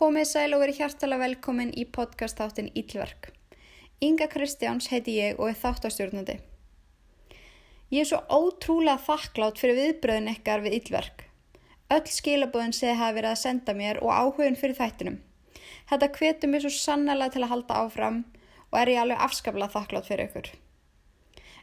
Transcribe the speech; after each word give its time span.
Komið 0.00 0.30
sæl 0.30 0.54
og 0.56 0.62
verið 0.62 0.78
hjartalega 0.80 1.20
velkomin 1.20 1.70
í 1.76 1.82
podcast 1.92 2.38
þáttin 2.40 2.70
Ílverk. 2.72 3.26
Inga 4.00 4.30
Kristjáns 4.32 4.86
heiti 4.88 5.18
ég 5.18 5.36
og 5.36 5.50
er 5.50 5.58
þáttastjórnandi. 5.60 6.38
Ég 7.92 8.00
er 8.00 8.08
svo 8.08 8.22
ótrúlega 8.32 8.96
þakklátt 9.04 9.60
fyrir 9.60 9.76
viðbröðin 9.76 10.30
ykkar 10.32 10.64
við 10.64 10.78
Ílverk. 10.78 11.26
Öll 11.92 12.08
skilabóðin 12.14 12.72
segði 12.72 12.96
hafa 13.02 13.18
verið 13.18 13.34
að 13.34 13.42
senda 13.42 13.76
mér 13.76 14.00
og 14.00 14.14
áhugin 14.16 14.56
fyrir 14.56 14.78
þættinum. 14.80 15.20
Þetta 15.92 16.12
hvetur 16.16 16.54
mér 16.54 16.64
svo 16.64 16.72
sannlega 16.78 17.36
til 17.36 17.44
að 17.44 17.52
halda 17.52 17.84
áfram 17.84 18.22
og 18.70 18.80
er 18.80 18.94
ég 18.94 19.04
alveg 19.04 19.26
afskaplega 19.28 19.74
þakklátt 19.76 20.08
fyrir 20.08 20.30
ykkur. 20.30 20.48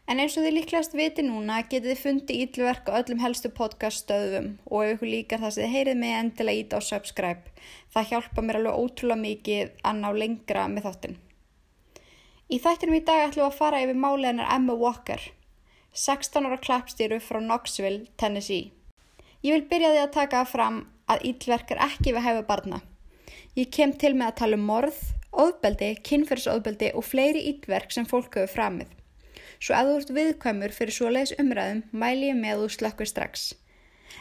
En 0.08 0.22
eins 0.24 0.38
og 0.40 0.46
þið 0.46 0.54
líklegast 0.56 0.94
viti 0.96 1.24
núna 1.28 1.58
getið 1.68 1.90
þið 1.92 2.02
fundið 2.02 2.42
ítlverk 2.46 2.86
á 2.88 2.96
öllum 3.02 3.20
helstu 3.20 3.50
podcast 3.52 4.06
stöðum 4.06 4.46
og 4.70 4.86
ef 4.86 4.92
ykkur 4.94 5.10
líkar 5.12 5.42
það 5.42 5.52
sem 5.54 5.66
þið 5.66 5.74
heyrið 5.74 5.98
mig 6.00 6.14
endilega 6.16 6.62
ít 6.62 6.76
á 6.76 6.80
subscribe. 6.80 7.56
Það 7.92 8.08
hjálpa 8.12 8.44
mér 8.46 8.60
alveg 8.62 8.78
ótrúlega 8.80 9.24
mikið 9.24 9.74
að 9.84 9.98
ná 10.00 10.08
lengra 10.22 10.68
með 10.72 10.86
þáttinn. 10.88 11.18
Í 12.48 12.60
þættinum 12.64 12.96
í 12.96 13.02
dag 13.10 13.26
ætlum 13.26 13.44
við 13.44 13.50
að 13.50 13.58
fara 13.58 13.82
yfir 13.84 14.00
máleganar 14.00 14.54
Emma 14.56 14.78
Walker, 14.80 15.26
16 15.92 16.48
ára 16.48 16.60
klappstýru 16.64 17.18
frá 17.20 17.42
Knoxville, 17.42 18.08
Tennessee. 18.16 18.72
Ég 19.44 19.58
vil 19.58 19.68
byrja 19.68 19.92
því 19.92 20.04
að 20.06 20.16
taka 20.16 20.46
fram 20.48 20.86
að 21.12 21.26
ítlverk 21.34 21.74
er 21.76 21.84
ekki 21.84 22.14
við 22.16 22.24
hæfa 22.30 22.46
barna. 22.48 22.80
Ég 23.60 23.76
kem 23.76 23.92
til 23.92 24.14
með 24.16 24.32
að 24.32 24.40
tala 24.40 24.62
um 24.62 24.64
morð, 24.72 25.04
óðbeldi, 25.36 25.92
kynferðsóðbeldi 26.08 26.94
og 26.96 27.04
fleiri 27.04 27.44
ítlverk 27.52 27.92
sem 27.92 28.08
fólk 28.08 28.40
hefur 28.40 28.56
framið. 28.56 28.97
Svo 29.58 29.74
að 29.78 29.90
þú 29.90 29.96
ert 30.00 30.12
viðkvæmur 30.18 30.74
fyrir 30.76 30.96
svoleiðis 30.96 31.38
umræðum 31.42 31.82
mæli 31.92 32.30
ég 32.30 32.38
með 32.38 32.62
þú 32.64 32.70
slökkur 32.76 33.10
strax. 33.10 33.48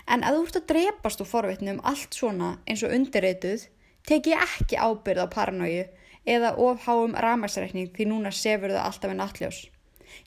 En 0.09 0.24
að 0.24 0.38
þú 0.38 0.46
ert 0.46 0.59
að 0.60 0.66
drepast 0.72 1.22
úr 1.22 1.30
forvitnum 1.30 1.82
allt 1.84 2.16
svona 2.16 2.50
eins 2.66 2.84
og 2.86 2.95
undirreituð, 2.96 3.66
tek 4.06 4.30
ég 4.30 4.42
ekki 4.46 4.80
ábyrð 4.80 5.26
á 5.26 5.34
paranoju 5.34 5.84
eða 6.26 6.54
ofháum 6.62 7.14
ramagsreikning 7.26 7.92
því 7.95 8.09
núna 8.10 8.32
sefur 8.34 8.74
þau 8.74 8.82
alltaf 8.87 9.12
en 9.12 9.23
alljós. 9.26 9.60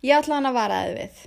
Ég 0.05 0.15
ætla 0.15 0.39
hann 0.39 0.49
að 0.49 0.59
vara 0.59 0.81
þið 0.85 0.97
við. 0.99 1.21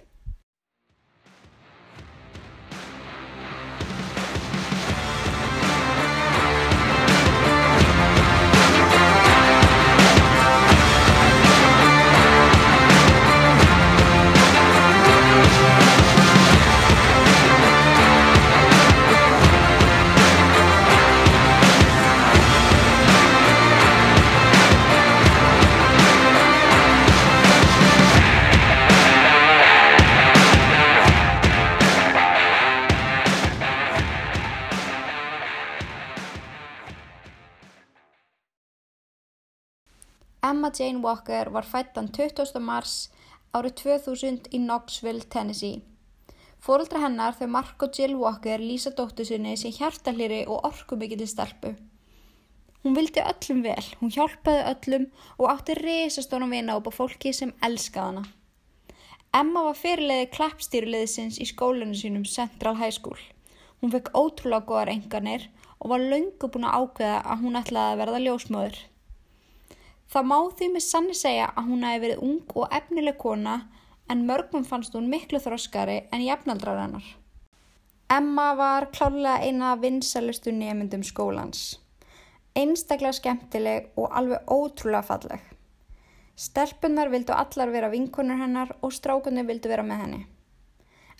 Jane 40.78 41.02
Walker 41.04 41.50
var 41.52 41.66
fættan 41.68 42.08
20. 42.08 42.60
mars 42.60 43.10
árið 43.52 43.74
2000 43.82 44.50
í 44.56 44.60
Knoxville, 44.62 45.24
Tennessee. 45.28 45.82
Fóreldra 46.62 47.02
hennar 47.02 47.34
þau 47.36 47.48
Mark 47.50 47.82
og 47.84 47.96
Jill 47.98 48.14
Walker 48.16 48.62
lýsa 48.62 48.92
dóttu 48.96 49.26
sinni 49.26 49.56
sem 49.58 49.74
hjartalýri 49.74 50.44
og 50.46 50.62
orkumikið 50.68 51.24
til 51.24 51.30
stelpu. 51.32 51.72
Hún 52.82 52.96
vildi 52.98 53.22
öllum 53.22 53.64
vel, 53.66 53.84
hún 54.00 54.12
hjálpaði 54.14 54.62
öllum 54.70 55.08
og 55.38 55.50
átti 55.52 55.76
risastónum 55.78 56.54
vina 56.54 56.78
upp 56.78 56.88
á 56.90 56.92
fólki 56.94 57.34
sem 57.34 57.52
elskaði 57.62 58.08
hana. 58.08 58.24
Emma 59.32 59.62
var 59.68 59.78
fyrirleiði 59.78 60.30
klappstýruleiðsins 60.36 61.38
í 61.40 61.48
skólanu 61.50 61.98
sínum 61.98 62.24
Central 62.28 62.78
High 62.80 62.94
School. 62.96 63.20
Hún 63.80 63.92
fekk 63.94 64.10
ótrúlega 64.14 64.66
góðar 64.68 64.94
enganir 64.94 65.48
og 65.78 65.92
var 65.94 66.02
löngu 66.04 66.48
búin 66.48 66.66
að 66.68 66.78
ákveða 66.78 67.20
að 67.22 67.44
hún 67.44 67.60
ætlaði 67.62 67.94
að 67.94 68.02
verða 68.02 68.24
ljósmóður. 68.26 68.82
Það 70.12 70.26
má 70.28 70.38
því 70.58 70.66
með 70.74 70.84
sanni 70.84 71.14
segja 71.16 71.46
að 71.56 71.68
hún 71.70 71.84
hefði 71.88 72.00
verið 72.02 72.24
ung 72.26 72.56
og 72.60 72.74
efnileg 72.76 73.16
kona 73.20 73.54
en 74.12 74.26
mörgum 74.28 74.64
fannst 74.68 74.92
hún 74.96 75.08
miklu 75.08 75.40
þroskari 75.40 76.02
en 76.12 76.24
jafnaldrar 76.24 76.82
hennar. 76.82 77.06
Emma 78.12 78.50
var 78.58 78.90
klálega 78.92 79.40
eina 79.40 79.70
vinsalustu 79.80 80.52
nefndum 80.52 81.00
skólans. 81.06 81.78
Einstaklega 82.52 83.16
skemmtileg 83.16 83.88
og 83.96 84.12
alveg 84.12 84.52
ótrúlega 84.52 85.00
falleg. 85.08 85.40
Stelpunar 86.36 87.08
vildu 87.08 87.32
allar 87.32 87.72
vera 87.72 87.88
vinkonur 87.88 88.36
hennar 88.36 88.76
og 88.82 88.92
strákunni 88.92 89.46
vildu 89.48 89.72
vera 89.72 89.86
með 89.86 90.04
henni. 90.04 90.22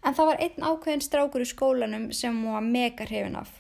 En 0.05 0.13
það 0.19 0.33
var 0.35 0.45
einn 0.45 0.69
ákveðin 0.69 1.05
strákur 1.07 1.45
í 1.45 1.49
skólanum 1.49 2.09
sem 2.13 2.37
hún 2.45 2.59
var 2.59 2.69
mega 2.69 3.09
hrifin 3.09 3.41
af 3.41 3.57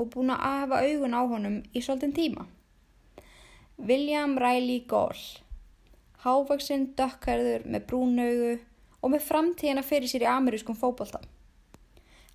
og 0.00 0.08
búin 0.10 0.32
að 0.32 0.40
hafa 0.42 0.80
augun 0.88 1.14
á 1.14 1.22
honum 1.22 1.58
í 1.70 1.82
svolítinn 1.84 2.16
tíma. 2.16 2.48
William 3.76 4.38
Riley 4.38 4.84
Gall, 4.86 5.18
hávaksinn 6.22 6.92
dökkarður 6.94 7.64
með 7.66 7.86
brúnaugu 7.90 8.52
og 9.02 9.10
með 9.10 9.24
framtíðina 9.26 9.82
fyrir 9.82 10.08
sér 10.08 10.22
í 10.22 10.28
amerískum 10.30 10.76
fókbalta. 10.78 11.18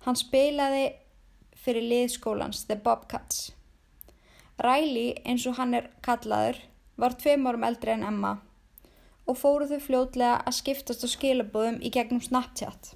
Hann 0.04 0.18
spilaði 0.20 0.90
fyrir 1.56 1.86
liðskólans 1.88 2.66
The 2.68 2.76
Bobcats. 2.76 3.54
Riley, 4.60 5.14
eins 5.24 5.46
og 5.48 5.56
hann 5.56 5.72
er 5.78 5.88
kallaður, 6.04 6.60
var 7.00 7.16
tveim 7.16 7.48
árum 7.48 7.64
eldri 7.64 7.94
en 7.96 8.04
Emma 8.04 8.34
og 9.24 9.38
fóru 9.40 9.64
þau 9.70 9.80
fljótlega 9.80 10.42
að 10.44 10.58
skiptast 10.58 11.06
á 11.06 11.08
skilabóðum 11.08 11.80
í 11.80 11.88
gegnum 11.94 12.20
Snapchat. 12.20 12.92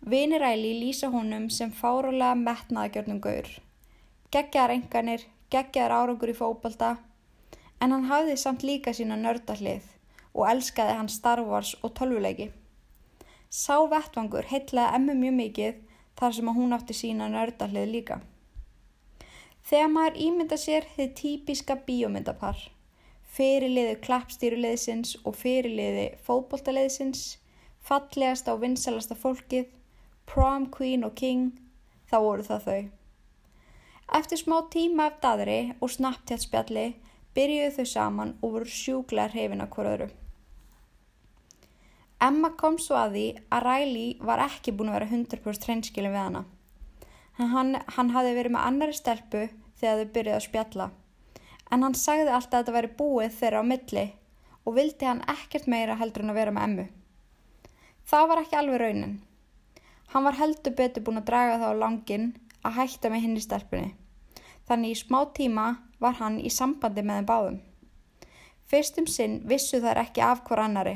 Vini 0.00 0.40
Riley 0.40 0.80
lýsa 0.80 1.12
honum 1.12 1.50
sem 1.52 1.70
fárulega 1.76 2.32
metnaðagjörnum 2.40 3.20
gaur. 3.20 3.52
Geggjar 4.32 4.72
geggjar 5.54 5.94
árangur 5.94 6.32
í 6.32 6.36
fókbalta 6.36 6.96
en 7.82 7.92
hann 7.94 8.08
hafði 8.10 8.36
samt 8.40 8.64
líka 8.66 8.94
sína 8.96 9.18
nördahlið 9.20 9.86
og 10.32 10.48
elskaði 10.48 10.98
hann 10.98 11.10
Star 11.12 11.42
Wars 11.44 11.74
og 11.82 11.94
tölvuleiki. 11.98 12.50
Sá 13.52 13.76
vettvangur 13.90 14.46
heitlaði 14.48 14.98
emmu 14.98 15.16
mjög 15.18 15.34
mikið 15.40 15.80
þar 16.20 16.36
sem 16.36 16.52
hún 16.58 16.76
átti 16.76 16.96
sína 16.96 17.28
nördahlið 17.32 17.90
líka. 17.96 18.20
Þegar 19.68 19.92
maður 19.94 20.16
ímynda 20.26 20.58
sér 20.58 20.86
þið 20.96 21.12
típiska 21.18 21.76
bíómyndapar, 21.86 22.56
fyrirliði 23.34 23.98
klappstýruleðsins 24.06 25.14
og 25.22 25.36
fyrirliði 25.38 26.08
fótboltaleðsins, 26.26 27.22
fallegast 27.82 28.50
á 28.50 28.54
vinsalasta 28.58 29.18
fólkið, 29.18 29.68
prom 30.26 30.66
queen 30.74 31.06
og 31.06 31.14
king, 31.18 31.52
þá 32.10 32.18
voru 32.26 32.48
það 32.48 32.66
þau. 32.66 32.82
Eftir 34.12 34.42
smá 34.42 34.58
tíma 34.68 35.06
af 35.08 35.20
daðri 35.22 35.72
og 35.80 35.88
snabbtjátt 35.88 36.44
spjalli 36.44 36.88
byrjuðu 37.36 37.70
þau 37.78 37.86
saman 37.88 38.32
og 38.42 38.56
voru 38.56 38.68
sjúklar 38.68 39.32
hrifin 39.32 39.64
að 39.64 39.70
hverju. 39.76 40.08
Emma 42.22 42.52
kom 42.60 42.76
svo 42.78 42.98
að 43.00 43.16
því 43.16 43.24
að 43.56 43.64
Riley 43.66 44.10
var 44.28 44.42
ekki 44.44 44.74
búin 44.76 44.92
að 44.92 44.98
vera 44.98 45.08
100% 45.10 45.64
hreinskilin 45.66 46.12
við 46.12 46.20
hana. 46.20 46.42
Hann, 47.40 47.78
hann 47.96 48.12
hafði 48.12 48.34
verið 48.36 48.54
með 48.54 48.66
annari 48.68 48.98
stelpu 48.98 49.46
þegar 49.80 50.02
þau 50.02 50.12
byrjuði 50.18 50.36
að 50.36 50.44
spjalla. 50.44 50.90
En 51.72 51.86
hann 51.86 51.96
sagði 51.96 52.28
alltaf 52.28 52.52
að 52.52 52.60
þetta 52.60 52.76
væri 52.76 52.92
búið 53.00 53.40
þeirra 53.40 53.64
á 53.64 53.70
milli 53.72 54.04
og 54.62 54.76
vildi 54.76 55.08
hann 55.08 55.24
ekkert 55.38 55.66
meira 55.72 55.96
heldur 55.98 56.26
en 56.26 56.34
að 56.34 56.38
vera 56.42 56.54
með 56.54 56.68
Emmu. 56.68 56.86
Það 58.12 58.28
var 58.28 58.44
ekki 58.44 58.60
alveg 58.60 58.82
raunin. 58.84 59.16
Hann 60.12 60.28
var 60.28 60.36
heldur 60.36 60.76
betur 60.76 61.08
búin 61.08 61.22
að 61.24 61.28
draga 61.32 61.58
þá 61.64 61.66
á 61.72 61.80
langin 61.80 62.30
að 62.62 62.78
hætta 62.78 63.10
með 63.10 63.24
henni 63.26 63.42
stelpunni. 63.42 63.94
Þannig 64.68 64.94
í 64.94 65.00
smá 65.02 65.20
tíma 65.36 65.66
var 66.02 66.18
hann 66.18 66.38
í 66.40 66.50
sambandi 66.50 67.02
með 67.02 67.20
þeim 67.20 67.28
báðum. 67.30 67.60
Fyrstum 68.70 69.08
sinn 69.10 69.40
vissu 69.48 69.80
þær 69.82 70.00
ekki 70.04 70.22
af 70.24 70.42
hver 70.46 70.62
annari, 70.64 70.94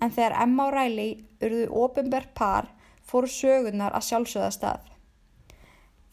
en 0.00 0.12
þegar 0.12 0.38
Emma 0.44 0.68
og 0.68 0.74
Riley 0.76 1.14
urðu 1.42 1.68
ofinbær 1.84 2.28
par 2.38 2.68
fóru 3.08 3.30
sögurnar 3.30 3.96
að 3.96 4.06
sjálfsögða 4.08 4.50
stað. 4.56 4.84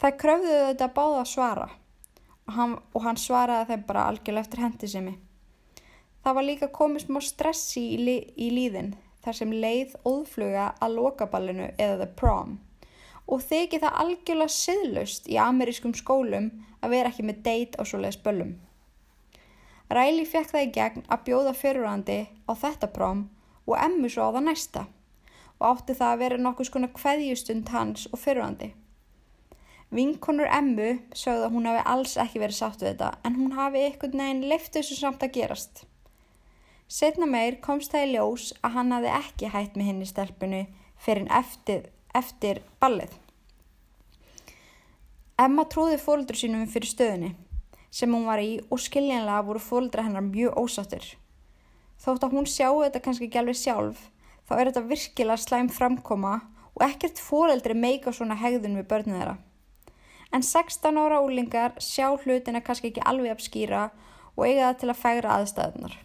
Það 0.00 0.16
kröfðuðu 0.22 0.64
þetta 0.70 0.88
báða 0.96 1.20
að 1.20 1.30
svara 1.34 1.68
og 2.48 2.54
hann, 2.56 2.78
og 2.96 3.04
hann 3.04 3.20
svaraði 3.20 3.68
þeim 3.70 3.84
bara 3.86 4.06
algjörlega 4.08 4.46
eftir 4.46 4.64
hendisemi. 4.64 5.14
Það 6.24 6.36
var 6.36 6.48
líka 6.48 6.70
komið 6.72 7.06
smá 7.06 7.20
stressi 7.24 7.84
í, 7.94 8.00
lí, 8.00 8.16
í 8.36 8.50
líðin 8.56 8.94
þar 9.24 9.36
sem 9.36 9.52
leið 9.52 9.94
óðfluga 10.08 10.66
að 10.80 10.96
lokaballinu 10.96 11.70
eða 11.76 12.02
the 12.02 12.10
prom 12.16 12.58
og 13.30 13.44
þykir 13.46 13.84
það 13.84 14.00
algjörlega 14.04 14.54
siðlust 14.56 15.28
í 15.30 15.38
amerískum 15.40 15.94
skólum 15.94 16.50
að 16.82 16.96
vera 16.96 17.12
ekki 17.12 17.26
með 17.28 17.42
deit 17.46 17.78
á 17.78 17.82
svoleiðis 17.86 18.20
böllum. 18.24 18.56
Riley 19.90 20.26
fekk 20.28 20.52
það 20.52 20.66
í 20.66 20.72
gegn 20.74 21.06
að 21.10 21.24
bjóða 21.28 21.54
fyrirhandi 21.58 22.20
á 22.46 22.52
þetta 22.58 22.90
próm 22.94 23.24
og 23.66 23.78
emmu 23.78 24.10
svo 24.10 24.30
á 24.30 24.34
það 24.36 24.46
næsta 24.48 24.84
og 25.60 25.64
átti 25.70 25.96
það 25.98 26.12
að 26.12 26.22
vera 26.24 26.42
nokkuð 26.44 26.70
skona 26.70 26.92
kveðjustund 26.96 27.72
hans 27.74 28.06
og 28.10 28.22
fyrirhandi. 28.22 28.70
Vinkonur 29.90 30.46
Emmu 30.46 30.90
sögðu 31.18 31.48
að 31.48 31.54
hún 31.56 31.66
hafi 31.66 31.80
alls 31.92 32.12
ekki 32.22 32.38
verið 32.38 32.58
sátt 32.60 32.82
við 32.84 32.92
þetta 32.92 33.08
en 33.26 33.38
hún 33.40 33.56
hafi 33.56 33.80
einhvern 33.82 34.20
veginn 34.22 34.44
leift 34.52 34.76
þessu 34.76 34.98
samt 35.00 35.24
að 35.26 35.32
gerast. 35.34 35.82
Setna 36.90 37.26
meir 37.26 37.58
komst 37.62 37.90
það 37.90 38.06
í 38.06 38.12
ljós 38.12 38.44
að 38.62 38.76
hann 38.76 38.94
hafi 38.94 39.10
ekki 39.16 39.50
hætt 39.50 39.74
með 39.78 39.90
henni 39.90 40.06
stelpunu 40.06 40.62
fyrir 41.02 41.26
eftir, 41.34 41.88
eftir 42.14 42.62
ballið. 42.82 43.12
Emma 45.40 45.64
trúði 45.72 45.96
fóldur 45.96 46.36
sínum 46.36 46.66
fyrir 46.68 46.90
stöðunni 46.90 47.30
sem 47.90 48.12
hún 48.12 48.26
var 48.28 48.42
í 48.44 48.58
og 48.68 48.80
skiljanlega 48.84 49.44
voru 49.46 49.62
fóldra 49.64 50.02
hennar 50.04 50.26
mjög 50.26 50.58
ósáttur. 50.60 51.06
Þótt 52.00 52.26
að 52.26 52.34
hún 52.36 52.48
sjáu 52.48 52.82
þetta 52.82 53.00
kannski 53.06 53.28
ekki 53.30 53.40
alveg 53.40 53.56
sjálf 53.56 54.02
þá 54.48 54.52
er 54.58 54.68
þetta 54.68 54.82
virkilega 54.90 55.40
slæm 55.40 55.70
framkoma 55.72 56.34
og 56.74 56.84
ekkert 56.84 57.22
fóreldri 57.24 57.76
meika 57.78 58.12
svona 58.12 58.36
hegðun 58.36 58.76
við 58.82 58.86
börnum 58.90 59.16
þeirra. 59.16 59.38
En 60.30 60.44
16 60.44 61.00
ára 61.00 61.22
úlingar 61.24 61.74
sjá 61.80 62.10
hlutina 62.12 62.60
kannski 62.60 62.92
ekki 62.92 63.06
alveg 63.08 63.32
apskýra 63.32 63.88
og 64.36 64.44
eiga 64.44 64.68
það 64.68 64.78
til 64.82 64.92
að 64.92 65.02
fægra 65.06 65.38
aðstæðunar. 65.38 65.96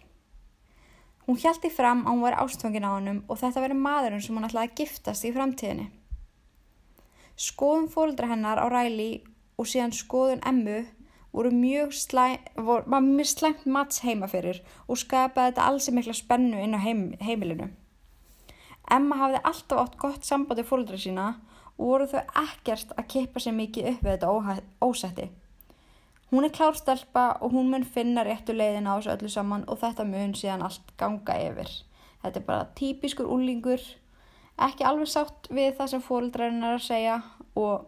Hún 1.26 1.42
hjælti 1.42 1.74
fram 1.74 2.06
að 2.06 2.12
hún 2.14 2.24
var 2.24 2.40
ástfangin 2.40 2.88
á 2.88 2.96
hannum 2.96 3.22
og 3.28 3.42
þetta 3.42 3.66
verið 3.66 3.84
maðurinn 3.84 4.24
sem 4.24 4.36
hún 4.38 4.48
ætlaði 4.48 4.72
að 4.72 4.76
giftast 4.80 5.28
í 5.28 5.36
framtíðinni. 5.36 5.88
Skoðum 7.36 7.90
fóreldra 7.92 8.30
hennar 8.30 8.56
á 8.56 8.66
ræli 8.72 9.22
og 9.60 9.68
síðan 9.68 9.92
skoðun 9.92 10.44
emmu 10.48 10.78
voru 11.36 11.50
mjög 11.52 11.92
slæmt 11.92 13.26
slæm 13.28 13.56
mats 13.68 14.00
heima 14.00 14.28
fyrir 14.28 14.62
og 14.88 14.96
skapaði 14.96 15.52
þetta 15.52 15.66
alls 15.68 15.90
mikla 15.92 16.14
spennu 16.16 16.62
inn 16.64 16.76
á 16.76 16.80
heim, 16.80 17.02
heimilinu. 17.20 17.68
Emma 18.90 19.18
hafði 19.20 19.42
alltaf 19.50 19.82
átt 19.82 19.98
gott 20.00 20.24
sambandi 20.24 20.64
fólkdra 20.64 20.96
sína 20.96 21.26
og 21.76 21.90
voru 21.90 22.06
þau 22.08 22.22
ekkert 22.46 22.94
að 22.96 23.08
kippa 23.12 23.42
sér 23.42 23.56
mikið 23.58 23.90
upp 23.90 24.06
við 24.06 24.16
þetta 24.16 24.62
ósætti. 24.86 25.28
Hún 26.30 26.46
er 26.48 26.54
klárstelpa 26.56 27.26
og 27.40 27.52
hún 27.52 27.68
mun 27.70 27.84
finna 27.84 28.24
réttu 28.24 28.56
leiðin 28.56 28.88
á 28.88 28.96
þessu 28.96 29.12
öllu 29.12 29.28
saman 29.30 29.68
og 29.68 29.82
þetta 29.82 30.08
mun 30.08 30.32
síðan 30.34 30.64
allt 30.66 30.96
ganga 30.98 31.36
yfir. 31.38 31.68
Þetta 32.22 32.40
er 32.40 32.46
bara 32.48 32.70
típiskur 32.78 33.28
úlingur, 33.30 33.82
ekki 34.56 34.86
alveg 34.88 35.10
sátt 35.10 35.50
við 35.52 35.74
það 35.76 35.92
sem 35.92 36.04
fólkdrarinn 36.04 36.64
er 36.64 36.78
að 36.78 36.86
segja 36.86 37.16
og 37.56 37.86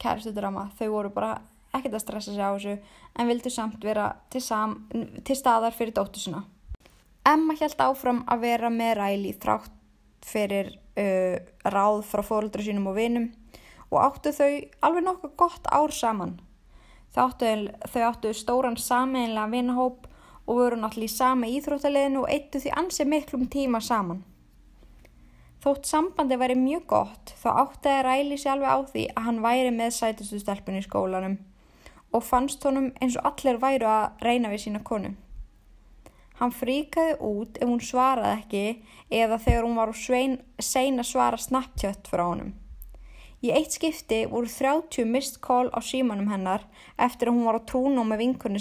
kæristu 0.00 0.34
drama. 0.36 0.68
Þau 0.78 0.88
voru 0.92 1.12
bara 1.14 1.36
ekkert 1.74 1.96
að 1.96 2.04
stressa 2.04 2.34
sig 2.34 2.44
á 2.44 2.52
þessu 2.54 2.74
en 3.18 3.30
vildu 3.30 3.52
samt 3.52 3.84
vera 3.84 4.10
til, 4.30 4.42
sam, 4.42 4.76
til 5.24 5.36
staðar 5.38 5.74
fyrir 5.76 5.94
dóttu 5.96 6.22
sinna. 6.22 6.44
Emma 7.24 7.56
held 7.56 7.80
áfram 7.80 8.22
að 8.28 8.44
vera 8.44 8.70
með 8.70 8.96
ræli 9.00 9.32
þrátt 9.40 9.72
fyrir 10.24 10.74
uh, 11.00 11.36
ráð 11.64 12.02
frá 12.08 12.22
fóröldra 12.24 12.64
sínum 12.64 12.90
og 12.90 12.98
vinum 12.98 13.30
og 13.90 14.00
áttu 14.02 14.32
þau 14.34 14.50
alveg 14.84 15.06
nokkuð 15.06 15.34
gott 15.40 15.70
ár 15.72 15.92
saman. 15.94 16.36
Þau 17.14 17.22
áttu, 17.28 17.50
þau 17.92 18.02
áttu 18.08 18.34
stóran 18.34 18.76
sameinlega 18.80 19.50
vinahóp 19.52 20.08
og 20.44 20.58
voru 20.58 20.78
náttúrulega 20.80 21.08
í 21.08 21.16
sama 21.16 21.48
íþróttaliðinu 21.48 22.24
og 22.24 22.32
eittu 22.32 22.60
því 22.60 22.72
ansið 22.80 23.10
miklum 23.12 23.44
tíma 23.48 23.80
saman. 23.80 24.24
Þótt 25.64 25.86
sambandi 25.88 26.36
væri 26.36 26.58
mjög 26.60 26.82
gott 26.92 27.30
þá 27.40 27.46
átti 27.62 27.88
að 27.88 28.02
ræli 28.04 28.36
sér 28.36 28.50
alveg 28.52 28.68
á 28.68 28.78
því 28.84 29.02
að 29.14 29.24
hann 29.24 29.36
væri 29.40 29.70
með 29.72 29.94
sætustu 29.96 30.40
stelpunni 30.42 30.82
í 30.82 30.84
skólanum 30.84 31.36
og 32.12 32.24
fannst 32.26 32.66
honum 32.68 32.90
eins 33.00 33.14
og 33.16 33.30
allir 33.30 33.56
væru 33.62 33.88
að 33.88 34.26
reyna 34.26 34.50
við 34.52 34.60
sína 34.66 34.82
konu. 34.84 35.14
Hann 36.36 36.52
fríkaði 36.52 37.14
út 37.24 37.56
ef 37.56 37.70
hún 37.70 37.80
svaraði 37.80 38.34
ekki 38.42 38.64
eða 39.22 39.38
þegar 39.40 39.64
hún 39.64 39.78
var 39.80 39.94
svein, 39.96 40.34
sein 40.60 41.00
að 41.00 41.08
svara 41.14 41.40
snabbtjött 41.40 42.10
frá 42.12 42.26
honum. 42.26 42.52
Í 43.40 43.48
eitt 43.56 43.72
skipti 43.78 44.26
voru 44.28 44.50
30 44.52 45.08
mist 45.08 45.40
call 45.40 45.70
á 45.72 45.80
símanum 45.80 46.28
hennar 46.28 46.66
eftir 47.00 47.30
að 47.30 47.38
hún 47.38 47.48
var 47.48 47.62
á 47.64 47.66
trúnum 47.70 48.12
með 48.12 48.26
vinkunni 48.26 48.60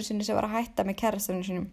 sinni 0.00 0.24
sem 0.24 0.38
var 0.38 0.48
að 0.48 0.56
hætta 0.62 0.88
með 0.88 0.96
kærastunni 1.02 1.44
sinum. 1.44 1.68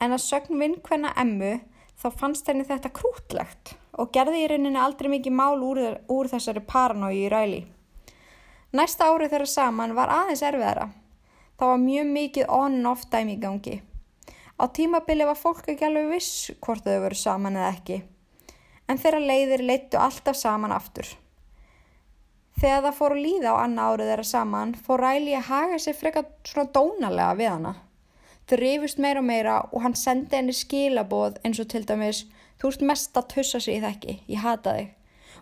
En 0.00 0.16
að 0.16 0.24
sögn 0.24 0.56
vinkvenna 0.56 1.12
emmu 1.20 1.58
þá 2.00 2.08
fannst 2.16 2.48
henni 2.48 2.64
þetta 2.64 2.92
krútlegt 2.96 3.74
og 4.00 4.10
gerði 4.14 4.44
í 4.44 4.48
rauninni 4.48 4.80
aldrei 4.80 5.10
mikið 5.12 5.36
mál 5.36 5.60
úr, 5.64 5.80
úr 6.08 6.30
þessari 6.30 6.62
paranói 6.64 7.14
í 7.18 7.28
ræli. 7.32 7.60
Næsta 8.72 9.10
árið 9.10 9.34
þeirra 9.34 9.50
saman 9.50 9.96
var 9.98 10.12
aðeins 10.14 10.44
erfiðara. 10.46 10.86
Það 11.58 11.72
var 11.72 11.80
mjög 11.84 12.12
mikið 12.14 12.52
on-off 12.56 13.08
dæmi 13.12 13.34
í 13.34 13.40
gangi. 13.42 13.80
Á 14.60 14.64
tímabili 14.76 15.26
var 15.28 15.36
fólk 15.40 15.68
ekki 15.72 15.88
alveg 15.88 16.12
viss 16.14 16.52
hvort 16.62 16.86
þau 16.86 17.02
voru 17.04 17.18
saman 17.18 17.58
eða 17.58 17.72
ekki. 17.74 17.98
En 18.88 19.00
þeirra 19.00 19.20
leiðir 19.20 19.64
leittu 19.66 20.00
alltaf 20.00 20.38
saman 20.38 20.72
aftur. 20.72 21.08
Þegar 22.60 22.82
það 22.86 22.96
fór 22.96 23.16
að 23.16 23.24
líða 23.24 23.52
á 23.56 23.62
anna 23.64 23.90
árið 23.90 24.10
þeirra 24.10 24.26
saman 24.30 24.74
fór 24.86 25.04
Ræli 25.04 25.36
að 25.36 25.46
haga 25.48 25.78
sér 25.80 25.96
frekar 25.96 26.26
svona 26.44 26.72
dónalega 26.74 27.36
við 27.38 27.52
hana. 27.54 27.74
Þau 28.50 28.58
rifust 28.58 28.98
meira 28.98 29.22
og 29.22 29.28
meira 29.30 29.56
og 29.70 29.84
hann 29.84 29.94
sendi 29.94 30.34
henni 30.34 30.54
skilaboð 30.56 31.38
eins 31.46 31.60
og 31.62 31.68
til 31.70 31.84
dæmis 31.86 32.24
Þú 32.60 32.68
ert 32.68 32.82
mest 32.84 33.14
að 33.16 33.28
tussa 33.32 33.58
sig 33.62 33.78
í 33.78 33.80
þekki, 33.80 34.14
ég 34.28 34.42
hata 34.44 34.74
þig 34.76 34.96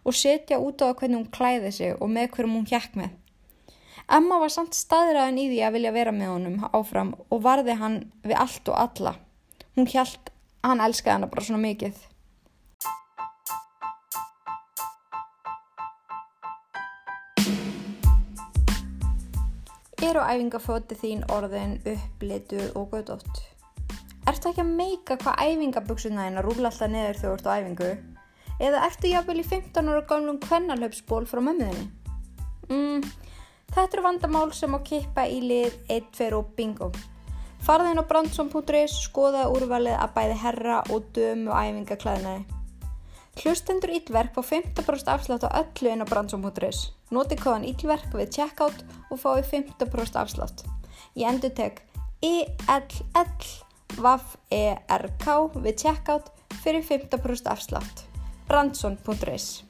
og 0.07 0.15
setja 0.15 0.59
út 0.63 0.83
á 0.87 0.95
hvernig 0.95 1.19
hún 1.19 1.33
klæði 1.35 1.73
sig 1.75 1.97
og 1.99 2.11
með 2.13 2.29
hverjum 2.37 2.55
hún 2.55 2.69
hjekk 2.71 2.95
með. 2.97 3.17
Emma 4.19 4.39
var 4.41 4.53
samt 4.55 4.77
staðræðin 4.79 5.41
í 5.43 5.49
því 5.51 5.59
að 5.67 5.75
vilja 5.75 5.93
vera 5.97 6.13
með 6.15 6.31
honum 6.33 6.61
áfram 6.71 7.11
og 7.29 7.43
varði 7.45 7.75
hann 7.81 7.99
við 8.23 8.39
allt 8.41 8.71
og 8.71 8.79
alla. 8.85 9.15
Hún 9.77 9.91
hjælt 9.91 10.31
hann 10.65 10.85
elskaði 10.85 11.17
hana 11.17 11.31
bara 11.33 11.45
svona 11.45 11.61
mikið. 11.67 11.99
Er 19.99 20.15
á 20.15 20.31
æfingafóti 20.31 20.95
þín 20.95 21.25
orðin 21.35 21.73
upplituð 21.83 22.77
og 22.79 22.93
gödótt? 22.93 23.41
Ertu 24.31 24.53
ekki 24.53 24.63
að 24.63 24.77
meika 24.79 25.17
hvað 25.19 25.41
æfingaböksunna 25.43 26.27
þín 26.29 26.39
að 26.39 26.47
rúla 26.47 26.71
alltaf 26.71 26.93
neður 26.93 27.19
þegar 27.19 27.33
þú 27.33 27.33
ert 27.35 27.49
á 27.51 27.57
æfingu? 27.57 27.89
Eða 28.63 28.83
ertu 28.87 29.11
jáfnvel 29.11 29.43
í 29.43 29.47
15 29.49 29.91
ára 29.91 30.05
gamlum 30.13 30.39
kvennalöpsból 30.45 31.27
frá 31.27 31.41
mömmuðinni? 31.43 31.89
Mm, 32.71 33.03
þetta 33.75 33.99
eru 33.99 34.05
vandamál 34.07 34.53
sem 34.55 34.79
á 34.79 34.79
kippa 34.87 35.25
í 35.27 35.41
lið 35.43 35.75
1, 35.91 36.13
2 36.15 36.31
og 36.39 36.53
bingo. 36.55 36.93
Farðin 37.67 37.99
á 37.99 38.07
brandsson.is 38.07 39.01
skoða 39.09 39.49
úrvalið 39.51 39.99
að 39.99 40.15
bæði 40.15 40.39
herra 40.45 40.79
og 40.95 41.11
dömu 41.19 41.51
æfingaklæðinaði. 41.59 42.58
Hlustendur 43.39 43.91
Ílverk 43.95 44.33
fá 44.35 44.43
15% 44.43 45.09
afslátt 45.15 45.47
á 45.47 45.51
öllu 45.63 45.89
inn 45.93 46.03
á 46.03 46.07
brandsson.is. 46.11 46.79
Noti 47.15 47.37
kóðan 47.39 47.69
Ílverk 47.71 48.11
við 48.15 48.29
checkout 48.35 48.79
og 49.11 49.17
fái 49.23 49.43
15% 49.47 50.19
afslátt. 50.19 50.65
Ég 51.15 51.27
endur 51.31 51.53
tek 51.55 51.89
ILL-VAF-ERK 52.19 53.17
við 55.63 55.75
checkout 55.79 56.27
fyrir 56.63 56.83
15% 56.83 57.47
afslátt 57.47 58.09
brandsson.is 58.49 59.63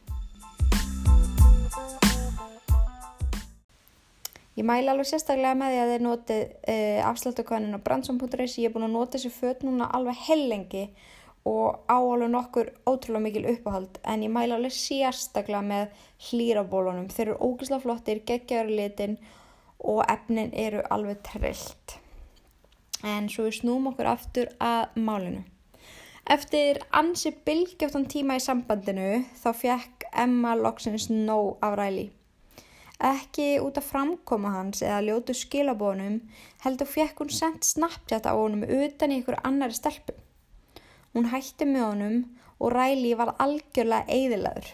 Ég 4.58 4.66
mæla 4.66 4.90
alveg 4.90 5.06
sérstaklega 5.06 5.54
með 5.54 5.70
því 5.70 5.78
að 5.80 5.90
þið 5.92 6.02
notið 6.02 6.40
uh, 6.42 6.48
eh, 6.72 7.00
afsláttukönin 7.06 7.76
á 7.78 7.84
brandsson.is 7.84 8.56
ég 8.58 8.66
er 8.70 8.74
búin 8.74 8.88
að 8.88 8.96
nota 8.96 9.14
þessi 9.14 9.30
föt 9.30 9.60
núna 9.66 9.86
alveg 9.94 10.16
hellengi 10.26 10.84
og 11.48 11.80
á 11.88 11.98
alveg 11.98 12.32
nokkur 12.34 12.70
ótrúlega 12.86 13.24
mikil 13.26 13.50
uppáhald 13.54 14.00
en 14.04 14.24
ég 14.26 14.34
mæla 14.34 14.58
alveg 14.58 14.74
sérstaklega 14.76 15.64
með 15.72 16.06
hlýrabólunum 16.28 17.10
þeir 17.12 17.26
eru 17.28 17.50
ógislega 17.50 17.84
flottir, 17.84 18.24
geggjaður 18.28 18.74
litin 18.80 19.18
og 19.78 20.02
efnin 20.08 20.54
eru 20.54 20.82
alveg 20.90 21.22
trillt 21.32 21.98
en 23.04 23.30
svo 23.30 23.46
við 23.46 23.60
snúm 23.60 23.92
okkur 23.92 24.12
aftur 24.16 24.50
að 24.58 24.98
málinu 24.98 25.44
Eftir 26.28 26.76
ansi 26.92 27.30
bylgjóttan 27.46 28.02
tíma 28.12 28.34
í 28.36 28.40
sambandinu 28.44 29.22
þá 29.40 29.46
fekk 29.56 30.04
Emma 30.24 30.50
loksins 30.60 31.06
nóg 31.08 31.54
af 31.64 31.78
ræli. 31.80 32.02
Ekki 33.00 33.46
út 33.64 33.80
af 33.80 33.86
framkoma 33.88 34.52
hans 34.52 34.82
eða 34.84 34.98
ljótu 35.06 35.32
skilabónum 35.38 36.18
heldur 36.66 36.90
fekk 36.90 37.22
hún 37.22 37.32
sendt 37.32 37.64
snabbtjátt 37.64 38.28
á 38.28 38.36
honum 38.36 38.66
utan 38.66 39.14
í 39.14 39.22
ykkur 39.22 39.38
annari 39.40 39.78
stelpu. 39.78 40.12
Hún 41.14 41.30
hætti 41.32 41.66
með 41.68 41.86
honum 41.86 42.18
og 42.58 42.74
ræli 42.74 43.14
var 43.18 43.34
algjörlega 43.42 44.10
eigðilegur. 44.12 44.68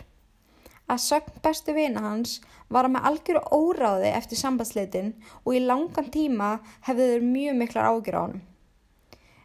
Að 0.84 1.00
sögn 1.00 1.38
bestu 1.44 1.72
vina 1.72 2.02
hans 2.04 2.40
var 2.68 2.84
hann 2.84 2.96
með 2.96 3.06
algjöru 3.10 3.42
óráði 3.56 4.10
eftir 4.12 4.40
sambandsleitin 4.40 5.14
og 5.44 5.54
í 5.56 5.62
langan 5.64 6.10
tíma 6.12 6.50
hefði 6.88 7.06
þau 7.12 7.28
mjög 7.28 7.60
miklar 7.60 7.88
ágjur 7.88 8.18
á 8.20 8.22
honum. 8.24 8.42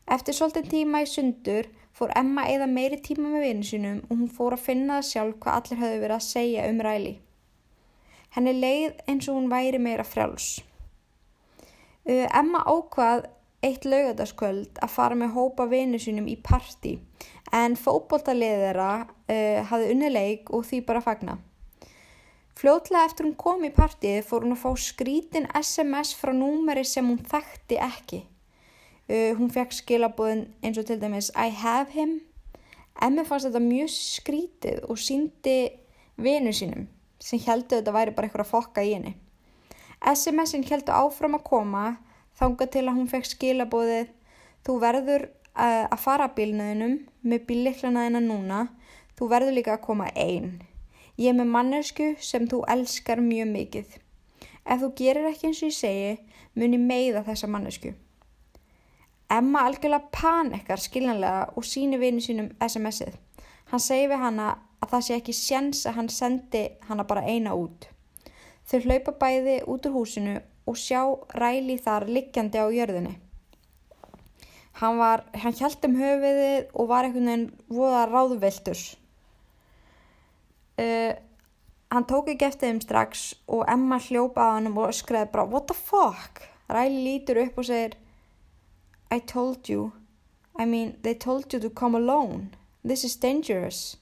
Eftir 0.10 0.36
svolítið 0.36 0.72
tíma 0.74 1.04
í 1.06 1.08
sundur 1.08 1.70
fór 1.96 2.12
Emma 2.18 2.48
eða 2.50 2.68
meiri 2.68 3.00
tíma 3.06 3.30
með 3.30 3.46
vinnu 3.46 3.68
sínum 3.70 4.00
og 4.08 4.16
hún 4.16 4.32
fór 4.36 4.56
að 4.58 4.66
finna 4.66 5.00
það 5.00 5.10
sjálf 5.12 5.40
hvað 5.44 5.60
allir 5.60 5.82
höfðu 5.84 6.00
verið 6.04 6.18
að 6.18 6.28
segja 6.28 6.68
um 6.72 6.82
ræli. 6.88 7.14
Henni 8.36 8.54
leið 8.58 9.04
eins 9.10 9.30
og 9.30 9.40
hún 9.40 9.52
væri 9.52 9.80
meira 9.82 10.06
frjáls. 10.06 10.50
Uh, 12.10 12.26
Emma 12.26 12.64
ákvað 12.66 13.30
eitt 13.66 13.86
laugadaskvöld 13.88 14.80
að 14.80 14.94
fara 14.94 15.18
með 15.20 15.34
hópa 15.36 15.68
vinnu 15.70 16.00
sínum 16.00 16.30
í 16.32 16.38
parti 16.40 16.96
en 17.56 17.76
fókbóltaliðera 17.80 18.90
uh, 19.04 19.62
hafði 19.70 19.94
unnileik 19.94 20.52
og 20.54 20.66
því 20.70 20.82
bara 20.88 21.04
fagna. 21.04 21.38
Fljótlega 22.60 23.08
eftir 23.08 23.28
hún 23.28 23.38
kom 23.40 23.64
í 23.64 23.72
partíið 23.72 24.26
fór 24.28 24.44
hún 24.44 24.56
að 24.56 24.64
fá 24.66 24.72
skrítin 24.84 25.48
SMS 25.56 26.12
frá 26.20 26.34
númeri 26.36 26.84
sem 26.88 27.08
hún 27.08 27.22
þekkti 27.24 27.80
ekki. 27.84 28.24
Uh, 29.10 29.32
hún 29.40 29.52
fekk 29.52 29.76
skilabúðin 29.78 30.48
eins 30.64 30.80
og 30.80 30.88
til 30.88 31.00
dæmis 31.02 31.32
I 31.36 31.50
have 31.50 31.92
him. 31.96 32.20
Emmi 33.00 33.24
fannst 33.28 33.48
þetta 33.48 33.64
mjög 33.64 33.92
skrítið 33.96 34.84
og 34.92 35.00
síndi 35.00 35.60
vinu 36.20 36.52
sínum 36.56 36.88
sem 37.20 37.40
heldur 37.44 37.80
þetta 37.80 37.96
væri 37.96 38.14
bara 38.16 38.28
eitthvað 38.28 38.46
að 38.46 38.52
fokka 38.54 38.84
í 38.84 38.94
henni. 38.94 39.16
SMS-in 40.00 40.64
heldur 40.68 40.96
áfram 40.96 41.36
að 41.36 41.48
koma 41.48 41.86
þánga 42.40 42.70
til 42.72 42.86
að 42.88 42.96
hún 42.98 43.12
fekk 43.12 43.30
skilabúðið 43.34 44.16
þú 44.66 44.80
verður 44.82 45.28
að 45.60 46.00
fara 46.00 46.30
bílnaðinum 46.36 47.00
með 47.28 47.46
bíliklanaðina 47.50 48.22
núna, 48.24 48.60
þú 49.18 49.30
verður 49.34 49.58
líka 49.58 49.76
að 49.76 49.86
koma 49.88 50.10
einn. 50.16 50.60
Ég 51.20 51.34
er 51.34 51.40
með 51.40 51.52
mannesku 51.52 52.14
sem 52.24 52.46
þú 52.48 52.62
elskar 52.72 53.20
mjög 53.24 53.50
mikið. 53.52 53.98
Ef 54.64 54.84
þú 54.84 54.92
gerir 54.96 55.28
ekki 55.28 55.50
eins 55.50 55.64
og 55.64 55.72
ég 55.72 55.76
segi, 55.76 56.14
mun 56.56 56.76
ég 56.78 56.84
meiða 56.84 57.26
þessa 57.28 57.50
mannesku. 57.52 57.92
Emma 59.30 59.66
algjörlega 59.68 60.10
panekkar 60.16 60.82
skiljanlega 60.82 61.52
og 61.58 61.68
síni 61.68 62.00
vini 62.02 62.24
sínum 62.24 62.54
SMS-ið. 62.64 63.18
Hann 63.70 63.84
segi 63.84 64.08
við 64.10 64.24
hanna 64.24 64.48
að 64.80 64.94
það 64.94 65.06
sé 65.06 65.18
ekki 65.20 65.36
sjens 65.36 65.84
að 65.86 66.00
hann 66.00 66.10
sendi 66.10 66.64
hanna 66.88 67.06
bara 67.06 67.26
eina 67.28 67.54
út. 67.58 67.90
Þau 68.70 68.80
hlaupa 68.86 69.14
bæði 69.20 69.60
út 69.68 69.86
úr 69.90 69.98
húsinu 69.98 70.40
og 70.70 70.78
sjá 70.78 71.02
ræli 71.42 71.80
þar 71.82 72.06
liggjandi 72.10 72.62
á 72.62 72.68
jörðinni. 72.70 73.16
Hann, 74.80 75.00
var, 75.02 75.26
hann 75.36 75.56
hjælt 75.58 75.84
um 75.88 75.98
höfiðið 76.00 76.70
og 76.72 76.88
var 76.88 77.08
einhvern 77.08 77.28
veginn 77.28 77.48
voða 77.68 78.06
ráðveldur. 78.08 78.84
Uh, 80.80 81.12
hann 81.92 82.06
tók 82.08 82.30
ekki 82.32 82.48
eftir 82.48 82.70
þeim 82.70 82.84
strax 82.86 83.24
og 83.52 83.66
Emma 83.68 83.98
hljópa 84.00 84.46
á 84.46 84.50
hann 84.56 84.70
og 84.72 84.94
skreði 84.96 85.34
bara 85.34 85.50
What 85.50 85.68
the 85.68 85.76
fuck? 85.76 86.46
Ræli 86.70 87.02
lítur 87.04 87.42
upp 87.44 87.60
og 87.60 87.68
segir 87.68 87.98
I 89.12 89.20
told 89.20 89.68
you. 89.68 89.92
I 90.56 90.66
mean, 90.66 90.96
they 91.02 91.16
told 91.16 91.52
you 91.54 91.60
to 91.60 91.70
come 91.70 91.98
alone. 91.98 92.52
This 92.86 93.04
is 93.04 93.16
dangerous. 93.16 93.98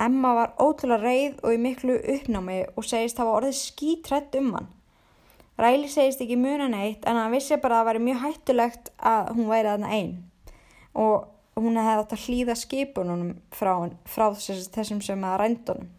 Emma 0.00 0.34
var 0.34 0.54
ótrúlega 0.58 1.04
reið 1.04 1.40
og 1.44 1.54
í 1.54 1.58
miklu 1.62 1.96
uppnámi 2.16 2.62
og 2.76 2.84
segist 2.84 3.20
var 3.20 3.36
orðið 3.38 3.58
skítrætt 3.60 4.36
um 4.40 4.54
hann. 4.56 4.70
Ræli 5.60 5.88
segist 5.92 6.22
ekki 6.24 6.38
muna 6.40 6.68
neitt 6.72 7.04
en 7.06 7.18
hann 7.20 7.32
vissi 7.34 7.58
bara 7.60 7.80
að 7.80 7.82
það 7.82 7.88
væri 7.90 8.04
mjög 8.06 8.22
hættulegt 8.22 8.92
að 8.98 9.32
hún 9.36 9.50
væri 9.50 9.72
aðna 9.72 9.90
einn 9.92 10.14
og 10.98 11.28
hún 11.60 11.76
hefði 11.76 12.02
átt 12.02 12.14
að 12.16 12.22
hlýða 12.26 12.56
skipunum 12.56 13.26
frá, 13.52 13.74
frá 14.08 14.30
þessum 14.32 15.02
sem 15.04 15.26
að 15.28 15.38
rændunum. 15.42 15.90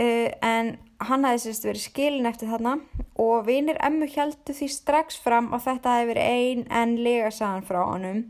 Uh, 0.00 0.30
en 0.46 0.78
hann 1.04 1.26
hefði 1.26 1.42
sérst 1.44 1.66
verið 1.66 1.84
skilin 1.84 2.28
eftir 2.30 2.48
þarna 2.48 2.78
og 3.20 3.44
vinir 3.48 3.76
emmu 3.84 4.08
heldur 4.08 4.56
því 4.56 4.68
strax 4.72 5.18
fram 5.20 5.50
að 5.52 5.66
þetta 5.66 5.96
hefði 5.96 6.10
verið 6.12 6.30
ein 6.38 6.64
en 6.80 6.94
lega 7.04 7.32
saðan 7.34 7.66
frá 7.68 7.80
honum 7.82 8.22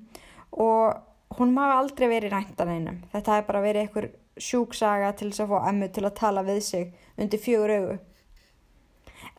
og 0.51 1.39
hún 1.39 1.55
má 1.55 1.77
aldrei 1.77 2.09
verið 2.11 2.35
ræntan 2.35 2.73
einum. 2.73 3.03
Þetta 3.13 3.37
hefði 3.37 3.49
bara 3.53 3.65
verið 3.65 3.85
einhver 3.85 4.09
sjúksaga 4.41 5.13
til 5.15 5.31
þess 5.31 5.45
að 5.45 5.53
fá 5.53 5.69
emmu 5.71 5.91
til 5.95 6.07
að 6.09 6.17
tala 6.19 6.47
við 6.47 6.63
sig 6.67 6.89
undir 7.21 7.43
fjögur 7.45 7.75
augu. 7.77 7.99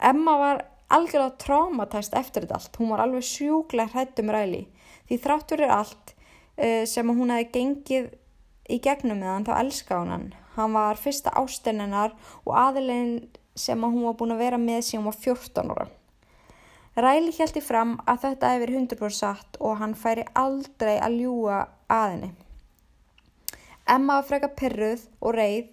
Emma 0.02 0.38
var 0.38 0.64
algjörlega 0.92 1.38
trámatæst 1.40 2.16
eftir 2.18 2.46
þetta 2.46 2.58
allt. 2.58 2.78
Hún 2.80 2.92
var 2.92 3.04
alveg 3.06 3.26
sjúklega 3.26 3.94
hrættum 3.94 4.32
ræli 4.34 4.66
því 5.12 5.20
þráttur 5.20 5.64
er 5.66 5.74
allt 5.76 6.14
uh, 6.14 6.84
sem 6.88 7.10
hún 7.12 7.34
hefði 7.34 7.50
gengið 7.56 8.12
í 8.72 8.78
gegnum 8.84 9.20
með 9.20 9.34
hann 9.34 9.48
þá 9.50 9.54
elska 9.60 10.00
hún 10.00 10.14
hann. 10.14 10.28
Hann 10.56 10.76
var 10.76 11.00
fyrsta 11.00 11.34
ástenninar 11.40 12.14
og 12.46 12.54
aðilegin 12.56 13.32
sem 13.56 13.82
hún 13.84 14.06
var 14.08 14.16
búin 14.20 14.36
að 14.36 14.46
vera 14.46 14.60
með 14.62 14.86
síðan 14.88 15.04
hún 15.04 15.12
var 15.12 15.20
14 15.26 15.74
ára. 15.76 15.90
Ræli 17.02 17.32
hjælti 17.32 17.64
fram 17.64 17.96
að 18.10 18.26
þetta 18.26 18.54
hefur 18.56 18.74
100% 18.76 19.16
satt 19.16 19.60
og 19.64 19.78
hann 19.80 19.96
færi 19.96 20.26
aldrei 20.36 20.98
að 21.00 21.20
ljúa 21.22 21.60
aðinni. 21.92 22.34
Emma 23.88 24.20
var 24.20 24.28
freka 24.28 24.52
perruð 24.56 25.06
og 25.20 25.36
reið 25.36 25.70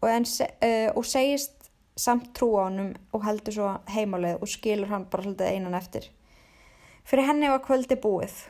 og, 0.00 0.08
uh, 0.08 0.88
og 0.96 1.04
segist 1.08 1.59
samt 2.00 2.32
trú 2.36 2.54
á 2.56 2.68
hann 2.68 2.94
og 3.12 3.26
heldur 3.26 3.56
svo 3.56 3.74
heimáleið 3.92 4.40
og 4.40 4.52
skilur 4.54 4.90
hann 4.92 5.08
bara 5.12 5.28
haldið 5.28 5.52
einan 5.52 5.76
eftir. 5.76 6.08
Fyrir 7.04 7.28
henni 7.28 7.52
var 7.52 7.62
kvöldi 7.66 7.98
búið 8.00 8.40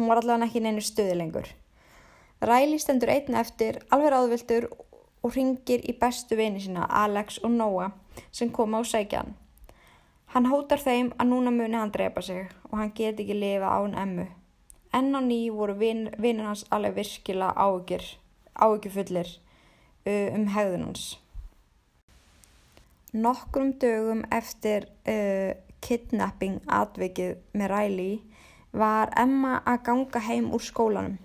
Hún 0.00 0.08
var 0.08 0.16
allavega 0.16 0.46
ekki 0.46 0.60
neinu 0.64 0.80
stuði 0.80 1.12
lengur. 1.12 1.48
Ræli 2.40 2.78
stendur 2.80 3.10
einn 3.12 3.34
eftir, 3.36 3.82
alveg 3.92 4.14
áðvildur 4.16 4.66
og 5.20 5.34
ringir 5.34 5.82
í 5.84 5.92
bestu 6.00 6.38
vini 6.38 6.62
sína, 6.64 6.86
Alex 6.88 7.36
og 7.44 7.52
Noah, 7.52 7.90
sem 8.32 8.48
koma 8.48 8.80
á 8.80 8.82
sækjan. 8.88 9.34
Hann 10.32 10.48
hótar 10.48 10.80
þeim 10.80 11.10
að 11.20 11.28
núna 11.34 11.52
muni 11.52 11.76
hann 11.76 11.92
drepa 11.92 12.24
sig 12.24 12.48
og 12.70 12.78
hann 12.80 12.94
get 12.96 13.20
ekki 13.20 13.36
lifa 13.36 13.74
án 13.76 13.98
emmu. 14.06 14.24
Enn 14.96 15.12
á 15.12 15.20
ný 15.20 15.42
voru 15.52 15.76
vinnir 15.76 16.16
vin 16.16 16.40
hans 16.40 16.64
alveg 16.72 16.96
virkilega 16.96 17.52
áökjur, 17.60 18.06
áökjufullir 18.56 19.36
uh, 19.36 20.28
um 20.32 20.48
hegðun 20.56 20.88
hans. 20.88 21.18
Nokkrum 23.12 23.72
dögum 23.82 24.22
eftir 24.30 24.86
uh, 25.10 25.56
kidnapping 25.82 26.60
atvikið 26.70 27.40
með 27.56 27.72
Ræli 27.72 28.12
var 28.70 29.10
Emma 29.18 29.56
að 29.66 29.82
ganga 29.88 30.22
heim 30.28 30.52
úr 30.54 30.62
skólanum. 30.62 31.18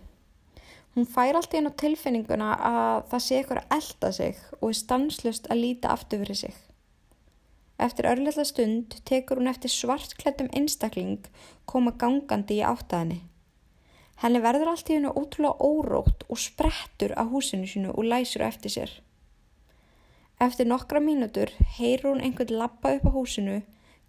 Hún 0.96 1.06
fær 1.12 1.36
allt 1.36 1.54
einn 1.54 1.68
á 1.70 1.74
tilfinninguna 1.76 2.54
að 2.56 3.02
það 3.12 3.24
sé 3.26 3.40
ykkur 3.44 3.60
að 3.62 3.74
elda 3.78 4.12
sig 4.16 4.38
og 4.62 4.70
er 4.70 4.78
stanslust 4.80 5.50
að 5.52 5.62
líta 5.62 5.92
aftur 5.92 6.24
fyrir 6.24 6.40
sig. 6.40 6.56
Eftir 7.78 8.08
örleitla 8.08 8.46
stund 8.48 8.96
tekur 9.06 9.42
hún 9.42 9.52
eftir 9.52 9.74
svartklættum 9.74 10.48
einstakling 10.56 11.28
koma 11.68 11.92
gangandi 12.00 12.62
í 12.62 12.66
áttaðinni. 12.66 13.20
Henni 14.24 14.40
verður 14.40 14.72
allt 14.72 14.90
í 14.90 14.96
hennu 14.96 15.12
ótrúlega 15.12 15.60
órótt 15.60 16.24
og 16.32 16.40
sprettur 16.40 17.12
að 17.20 17.34
húsinu 17.36 17.68
sinu 17.68 17.92
og 17.92 18.08
læsur 18.08 18.48
eftir 18.48 18.72
sér. 18.72 18.94
Eftir 20.40 20.68
nokkra 20.68 21.00
mínútur 21.00 21.52
heyrur 21.78 22.12
hún 22.12 22.24
einhvern 22.24 22.58
lappa 22.60 22.92
upp 22.98 23.06
á 23.08 23.12
húsinu, 23.16 23.62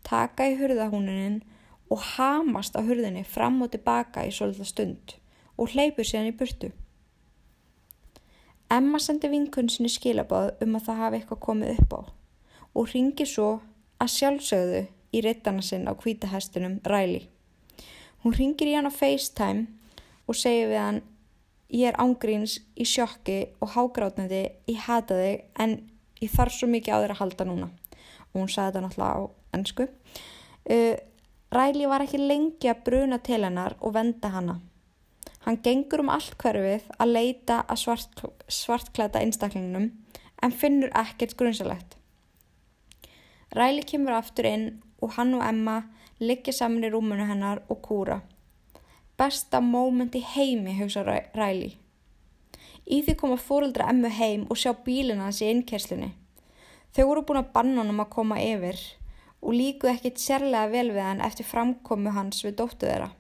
taka 0.03 0.49
í 0.51 0.57
hurðahúninin 0.59 1.43
og 1.91 2.03
hamast 2.17 2.75
á 2.75 2.83
hurðinni 2.83 3.23
fram 3.23 3.61
og 3.63 3.71
tilbaka 3.71 4.27
í 4.27 4.33
svolítið 4.35 4.71
stund 4.73 5.15
og 5.57 5.71
hleypur 5.71 6.05
síðan 6.05 6.33
í 6.33 6.35
burtu. 6.37 6.73
Emma 8.71 8.99
sendi 8.99 9.31
vinkunnsinu 9.31 9.89
skilabáð 9.93 10.57
um 10.67 10.75
að 10.75 10.89
það 10.89 11.03
hafi 11.03 11.21
eitthvað 11.21 11.45
komið 11.47 11.73
upp 11.79 11.95
á 11.95 12.01
og 12.77 12.93
ringir 12.93 13.31
svo 13.31 13.51
að 14.03 14.15
sjálfsögðu 14.19 14.83
í 15.15 15.23
rittana 15.25 15.63
sinn 15.63 15.87
á 15.87 15.95
kvítahestunum 15.95 16.81
Ræli. 16.85 17.23
Hún 18.25 18.35
ringir 18.35 18.69
í 18.69 18.75
hann 18.75 18.91
á 18.91 18.93
FaceTime 18.93 19.69
og 20.27 20.35
segir 20.35 20.73
við 20.75 20.83
hann 20.83 21.05
ég 21.71 21.93
er 21.93 22.01
ángríns 22.03 22.59
í 22.75 22.85
sjokki 22.85 23.39
og 23.63 23.77
hágrátnandi, 23.79 24.43
ég 24.67 24.83
hata 24.87 25.15
þig 25.15 25.47
en 25.63 25.79
ég 26.23 26.33
þarf 26.33 26.57
svo 26.57 26.69
mikið 26.71 26.95
á 26.95 27.03
þér 27.03 27.15
að 27.15 27.21
halda 27.23 27.49
núna 27.49 27.69
og 28.33 28.41
hún 28.41 28.51
sagði 28.53 28.73
þetta 28.73 28.85
náttúrulega 28.85 29.17
á 29.17 29.23
ennsku. 29.57 29.89
Uh, 30.67 30.97
Ræli 31.57 31.87
var 31.89 32.03
ekki 32.05 32.21
lengi 32.21 32.69
að 32.69 32.83
bruna 32.89 33.19
til 33.23 33.43
hennar 33.45 33.77
og 33.81 33.95
venda 33.95 34.33
hana. 34.35 34.59
Hann 35.47 35.61
gengur 35.63 36.03
um 36.03 36.11
allt 36.11 36.35
hverfið 36.43 36.89
að 36.99 37.13
leita 37.15 37.61
að 37.71 37.83
svart, 37.85 38.25
svartklæta 38.51 39.23
einstaklingnum 39.23 39.93
en 40.43 40.53
finnur 40.53 40.91
ekkert 40.99 41.37
grunnsalegt. 41.39 41.95
Ræli 43.55 43.87
kemur 43.87 44.19
aftur 44.19 44.49
inn 44.51 44.67
og 45.01 45.15
hann 45.17 45.37
og 45.39 45.45
Emma 45.47 45.79
liggja 46.19 46.53
saman 46.57 46.85
í 46.85 46.91
rúmunu 46.91 47.29
hennar 47.29 47.63
og 47.71 47.81
kúra. 47.85 48.21
Besta 49.17 49.63
móment 49.63 50.17
í 50.19 50.21
heimi, 50.35 50.75
hugsa 50.81 51.07
Ræli. 51.07 51.77
Í 52.87 53.01
því 53.03 53.17
koma 53.19 53.37
fóröldra 53.41 53.89
Emmu 53.91 54.11
heim 54.15 54.47
og 54.51 54.61
sjá 54.61 54.71
bílina 54.87 55.27
hans 55.27 55.43
í 55.43 55.51
innkerslunni. 55.51 56.13
Þau 56.95 57.05
voru 57.09 57.27
búin 57.27 57.43
að 57.43 57.53
banna 57.57 57.83
hann 57.83 57.93
um 57.93 58.03
að 58.05 58.13
koma 58.15 58.39
yfir 58.41 58.79
og 59.43 59.57
líkuð 59.59 59.93
ekkit 59.93 60.23
sérlega 60.23 60.71
vel 60.71 60.89
við 60.95 61.05
hann 61.05 61.25
eftir 61.27 61.49
framkomu 61.49 62.15
hans 62.15 62.45
við 62.47 62.57
dóttu 62.61 62.87
þeirra. 62.87 63.11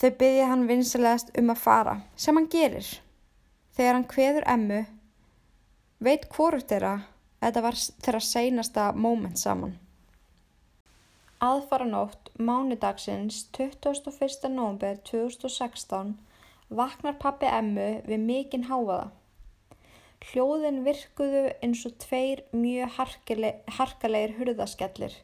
Þau 0.00 0.10
byggja 0.18 0.48
hann 0.50 0.66
vinsilegast 0.66 1.30
um 1.38 1.52
að 1.52 1.60
fara, 1.62 1.94
sem 2.16 2.34
hann 2.34 2.48
gerir. 2.50 2.88
Þegar 3.76 3.94
hann 3.94 4.08
hveður 4.10 4.48
emmu, 4.50 4.80
veit 6.02 6.26
hvort 6.32 6.66
þeirra 6.72 6.96
að 6.96 7.46
þetta 7.46 7.62
var 7.68 7.78
þeirra 7.78 8.22
seinasta 8.26 8.88
móment 8.96 9.38
saman. 9.38 9.76
Aðfara 11.42 11.86
nótt 11.86 12.32
mánudagsins 12.38 13.44
21. 13.54 14.50
november 14.50 14.98
2016 15.06 16.12
vaknar 16.78 17.18
pappi 17.22 17.48
emmu 17.48 17.88
við 18.06 18.24
mikinn 18.28 18.68
háaða. 18.68 19.10
Hljóðin 20.22 20.82
virkuðu 20.86 21.42
eins 21.64 21.82
og 21.88 21.96
tveir 22.02 22.44
mjög 22.54 22.94
harkalegir 23.78 24.36
hurðaskellir 24.38 25.16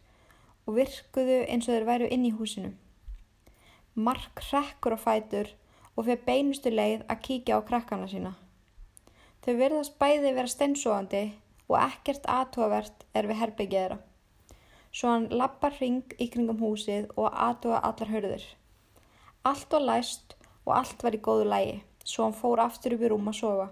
og 0.67 0.77
virkuðu 0.77 1.39
eins 1.47 1.69
og 1.69 1.77
þeir 1.77 1.87
væru 1.89 2.11
inn 2.13 2.27
í 2.29 2.35
húsinu. 2.35 2.73
Mark 3.95 4.43
hrekkur 4.51 4.95
á 4.95 4.99
fætur 5.01 5.53
og 5.95 6.05
fyrir 6.07 6.25
beinustu 6.27 6.71
leið 6.71 7.07
að 7.11 7.23
kíkja 7.29 7.59
á 7.59 7.67
krakkana 7.69 8.09
sína. 8.11 8.35
Þau 9.43 9.55
verðast 9.59 9.99
bæði 9.99 10.35
vera 10.37 10.51
steinsóandi 10.53 11.25
og 11.69 11.77
ekkert 11.81 12.27
aðtúavert 12.31 13.07
er 13.15 13.29
við 13.31 13.41
herbyggið 13.43 13.81
þeirra. 13.83 13.99
Svo 14.93 15.13
hann 15.13 15.29
lappar 15.31 15.75
ring 15.81 16.15
í 16.19 16.29
kringum 16.33 16.63
húsið 16.63 17.11
og 17.17 17.29
aðtúa 17.33 17.83
allar 17.85 18.13
hörður. 18.13 18.45
Allt 19.47 19.73
var 19.73 19.85
læst 19.85 20.38
og 20.69 20.77
allt 20.77 21.03
var 21.05 21.17
í 21.17 21.21
góðu 21.25 21.49
lægi, 21.49 21.77
svo 22.05 22.27
hann 22.27 22.37
fór 22.37 22.61
aftur 22.61 22.95
upp 22.97 23.05
í 23.05 23.11
rúm 23.11 23.31
að 23.33 23.39
sofa. 23.41 23.69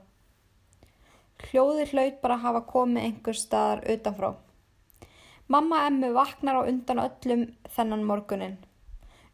Hljóði 1.46 1.84
hlaut 1.92 2.20
bara 2.22 2.38
hafa 2.40 2.62
komið 2.64 3.06
einhver 3.06 3.36
staðar 3.36 3.82
utanfrá. 3.92 4.30
Mamma 5.52 5.82
emmu 5.86 6.08
vaknar 6.16 6.56
á 6.58 6.62
undan 6.64 7.02
öllum 7.04 7.42
þennan 7.74 8.06
morgunin. 8.08 8.56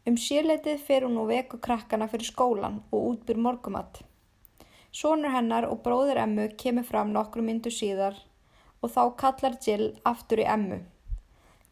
Um 0.05 0.17
sírleitið 0.19 0.81
fer 0.83 1.05
hún 1.07 1.15
og 1.21 1.29
veku 1.31 1.61
krakkana 1.63 2.09
fyrir 2.11 2.27
skólan 2.27 2.81
og 2.91 3.05
útbyr 3.13 3.39
morgumatt. 3.39 4.01
Sónur 4.91 5.31
hennar 5.33 5.69
og 5.69 5.79
bróðir 5.85 6.19
emmu 6.25 6.49
kemur 6.59 6.85
fram 6.85 7.15
nokkru 7.15 7.41
myndu 7.47 7.71
síðar 7.71 8.19
og 8.83 8.91
þá 8.91 9.03
kallar 9.23 9.55
Jill 9.63 9.87
aftur 10.11 10.43
í 10.43 10.49
emmu. 10.57 10.81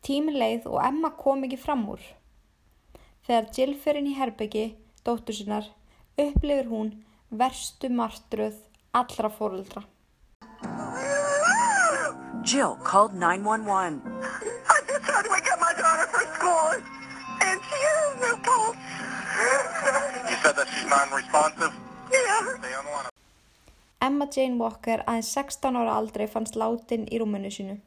Tímin 0.02 0.40
leið 0.40 0.66
og 0.72 0.80
emma 0.82 1.12
kom 1.20 1.44
ekki 1.46 1.60
fram 1.60 1.84
úr. 1.92 2.02
Þegar 3.28 3.52
Jill 3.58 3.76
fer 3.84 4.00
inn 4.00 4.10
í 4.10 4.16
herbyggi, 4.18 4.64
dóttur 5.06 5.38
sinnar, 5.38 5.68
upplifir 6.18 6.68
hún 6.68 7.06
verstu 7.32 7.90
martröð 7.90 8.56
allra 8.94 9.30
fóröldra. 9.30 9.84
Jill 12.44 12.76
called 12.84 13.14
911. 13.14 14.02
I 14.68 14.82
just 14.88 15.04
tried 15.06 15.24
to 15.24 15.30
wake 15.30 15.48
up 15.54 15.60
my 15.60 15.74
daughter 15.78 16.08
for 16.10 16.24
school, 16.36 16.74
and 17.42 17.62
she 17.70 17.80
has 17.90 18.12
no 18.20 18.32
pulse. 18.42 18.78
You 20.30 20.38
said 20.44 20.56
that 20.56 20.68
she's 20.74 20.90
non-responsive? 20.90 21.74
Yeah. 22.12 22.58
Stay 22.60 22.74
on 22.74 22.86
the 22.86 22.92
line. 22.92 23.12
Emma 24.02 24.26
Jane 24.26 24.58
Walker 24.58 25.04
aðeins 25.06 25.30
16 25.38 25.78
ára 25.78 25.94
aldrei 25.94 26.26
fannst 26.28 26.58
látin 26.58 27.06
í 27.06 27.22
rúmunu 27.22 27.52
sínu. 27.54 27.78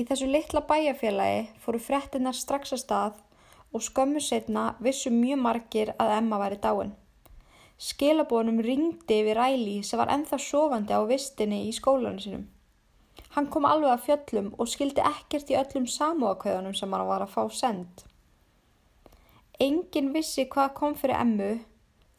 Í 0.00 0.06
þessu 0.08 0.30
litla 0.30 0.62
bæjarfélagi 0.64 1.50
fóru 1.60 1.78
frettinnar 1.84 2.34
strax 2.34 2.72
að 2.72 2.82
stað 2.86 3.18
og 3.76 3.84
skömmu 3.84 4.22
setna 4.24 4.70
vissu 4.80 5.12
mjög 5.12 5.42
margir 5.44 5.92
að 6.00 6.16
Emma 6.16 6.40
væri 6.40 6.56
dáin. 6.64 6.96
Skilabónum 7.80 8.58
ringdi 8.60 9.16
yfir 9.22 9.38
Ræli 9.38 9.78
sem 9.88 9.96
var 9.96 10.10
ennþá 10.12 10.36
sofandi 10.44 10.92
á 10.92 11.00
vistinni 11.08 11.62
í 11.64 11.70
skólanu 11.72 12.20
sínum. 12.20 12.42
Hann 13.32 13.46
kom 13.54 13.64
alveg 13.64 13.94
að 13.94 14.02
fjöllum 14.06 14.50
og 14.60 14.68
skildi 14.68 15.00
ekkert 15.10 15.52
í 15.52 15.56
öllum 15.56 15.86
samúakauðunum 15.88 16.74
sem 16.76 16.92
hann 16.92 17.06
var 17.08 17.24
að 17.24 17.32
fá 17.32 17.54
send. 17.60 18.02
Engin 19.66 20.10
vissi 20.12 20.44
hvað 20.52 20.74
kom 20.80 20.96
fyrir 21.02 21.22
Emmu, 21.22 21.48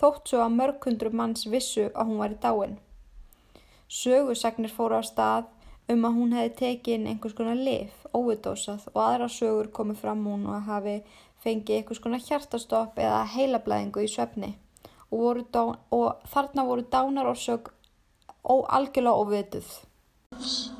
þótt 0.02 0.32
svo 0.32 0.42
að 0.48 0.56
mörgundrum 0.56 1.20
manns 1.22 1.46
vissu 1.54 1.86
að 1.92 2.10
hún 2.10 2.24
var 2.24 2.34
í 2.34 2.40
dáin. 2.48 2.76
Sögusagnir 4.00 4.74
fóru 4.74 4.98
á 4.98 5.06
stað 5.06 5.46
um 5.94 6.10
að 6.10 6.18
hún 6.18 6.36
hefði 6.40 6.56
tekið 6.64 6.98
inn 6.98 7.08
einhvers 7.14 7.38
konar 7.38 7.62
lif, 7.70 7.94
óvidósað 8.18 8.90
og 8.96 9.00
aðra 9.06 9.30
sögur 9.30 9.70
komið 9.78 10.02
fram 10.02 10.26
hún 10.26 10.50
og 10.50 10.66
hafi 10.74 10.98
fengið 11.46 11.78
einhvers 11.84 12.02
konar 12.02 12.26
hjartastopp 12.26 12.98
eða 12.98 13.24
heilablæðingu 13.38 14.10
í 14.10 14.12
svefni 14.18 14.56
og, 15.12 15.46
dán, 15.52 15.78
og 15.92 16.26
þarna 16.34 16.66
voru 16.66 16.84
dánarorsök 16.92 17.72
algjörlega 18.48 19.16
óvituð. 19.16 19.70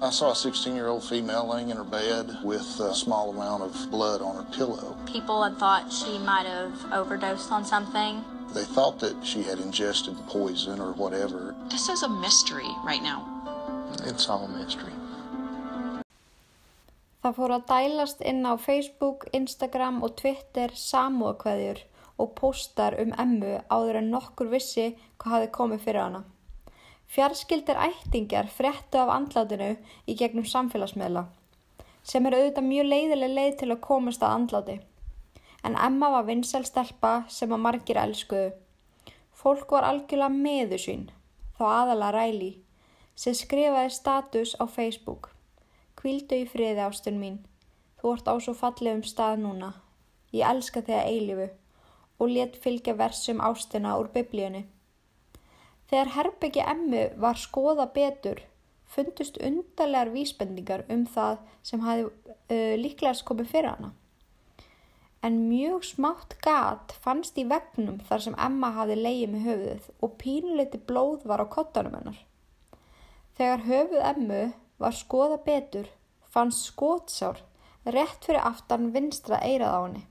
I 0.02 0.10
saw 0.10 0.32
a 0.32 0.36
16 0.36 0.76
year 0.76 0.88
old 0.88 1.04
female 1.04 1.46
laying 1.46 1.70
in 1.70 1.78
her 1.78 1.84
bed 1.84 2.38
with 2.44 2.80
a 2.80 2.96
small 2.96 3.30
amount 3.30 3.64
of 3.64 3.92
blood 3.92 4.22
on 4.22 4.36
her 4.36 4.48
pillow. 4.58 4.96
People 5.06 5.44
had 5.44 5.58
thought 5.60 5.92
she 5.92 6.18
might 6.20 6.48
have 6.48 6.74
overdosed 6.94 7.52
on 7.52 7.66
something. 7.66 8.24
They 8.54 8.64
thought 8.64 9.00
that 9.00 9.16
she 9.24 9.44
had 9.44 9.60
ingested 9.60 10.16
poison 10.28 10.80
or 10.80 10.94
whatever. 10.94 11.54
This 11.70 11.90
is 11.90 12.04
a 12.04 12.10
mystery 12.10 12.72
right 12.86 13.04
now. 13.04 13.28
It's 14.06 14.30
all 14.30 14.46
a 14.46 14.48
mystery. 14.48 14.94
Það 17.22 17.36
fór 17.38 17.52
að 17.54 17.66
dælast 17.70 18.22
inn 18.26 18.42
á 18.50 18.58
Facebook, 18.58 19.28
Instagram 19.32 20.02
og 20.02 20.16
Twitter 20.18 20.72
samúðakveðjur 20.74 21.84
og 22.22 22.36
póstar 22.38 22.96
um 23.02 23.16
emmu 23.24 23.58
áður 23.74 24.00
en 24.02 24.12
nokkur 24.14 24.52
vissi 24.52 24.92
hvað 25.18 25.36
hafi 25.36 25.52
komið 25.58 25.84
fyrir 25.86 26.04
hana. 26.04 26.22
Fjarskildir 27.12 27.80
ættingjar 27.82 28.48
fréttu 28.48 29.02
af 29.02 29.12
andlátinu 29.12 29.74
í 30.08 30.16
gegnum 30.20 30.46
samfélagsmiðla, 30.48 31.26
sem 32.08 32.28
er 32.28 32.38
auðvitað 32.38 32.70
mjög 32.70 32.90
leiðileg 32.94 33.36
leið 33.36 33.58
til 33.60 33.70
að 33.74 33.84
komast 33.88 34.24
að 34.24 34.36
andláti. 34.38 34.78
En 35.68 35.76
Emma 35.78 36.10
var 36.14 36.28
vinsel 36.30 36.64
stelpa 36.66 37.12
sem 37.30 37.52
að 37.52 37.64
margir 37.66 38.00
elskuðu. 38.02 38.54
Fólk 39.42 39.76
var 39.76 39.86
algjörlega 39.90 40.32
meðu 40.32 40.80
sín, 40.82 41.06
þá 41.58 41.64
aðala 41.68 42.12
ræli, 42.16 42.52
sem 43.16 43.36
skrifaði 43.38 43.94
status 43.94 44.56
á 44.58 44.66
Facebook. 44.66 45.34
Kvíldu 46.00 46.40
í 46.42 46.48
friði 46.50 46.86
ástun 46.88 47.20
mín. 47.22 47.42
Þú 48.02 48.16
ert 48.16 48.30
á 48.32 48.36
svo 48.42 48.56
fallegum 48.58 49.04
stað 49.06 49.44
núna. 49.44 49.76
Ég 50.32 50.48
elska 50.48 50.82
þig 50.82 50.96
að 50.98 51.10
eilifu 51.12 51.50
og 52.22 52.30
let 52.36 52.58
fylgja 52.62 52.94
versum 53.00 53.42
ástina 53.42 53.96
úr 53.98 54.12
biblíunni. 54.14 54.68
Þegar 55.90 56.14
herbyggi 56.16 56.62
emmu 56.72 57.08
var 57.20 57.40
skoða 57.40 57.88
betur, 57.96 58.38
fundust 58.86 59.40
undarlegar 59.42 60.12
vísbendingar 60.14 60.86
um 60.94 61.08
það 61.10 61.42
sem 61.68 61.82
hafi 61.84 62.06
uh, 62.08 62.76
líklegast 62.80 63.26
komið 63.28 63.50
fyrir 63.56 63.74
hana. 63.74 63.92
En 65.22 65.36
mjög 65.50 65.84
smátt 65.86 66.38
gat 66.42 66.96
fannst 67.04 67.38
í 67.38 67.46
vegnum 67.50 68.00
þar 68.08 68.24
sem 68.26 68.38
Emma 68.42 68.72
hafi 68.78 68.96
leið 68.98 69.26
með 69.34 69.48
höfuðið 69.48 69.90
og 70.02 70.16
pínuleiti 70.22 70.82
blóð 70.90 71.28
var 71.30 71.44
á 71.44 71.48
kottanum 71.58 71.98
hennar. 72.00 72.18
Þegar 73.38 73.68
höfuð 73.68 74.08
Emmu 74.14 74.42
var 74.82 74.98
skoða 74.98 75.38
betur, 75.46 75.92
fannst 76.26 76.72
skótsár 76.72 77.44
rétt 77.86 78.26
fyrir 78.26 78.42
aftan 78.46 78.90
vinstra 78.96 79.42
eirað 79.46 79.76
á 79.78 79.80
henni. 79.84 80.04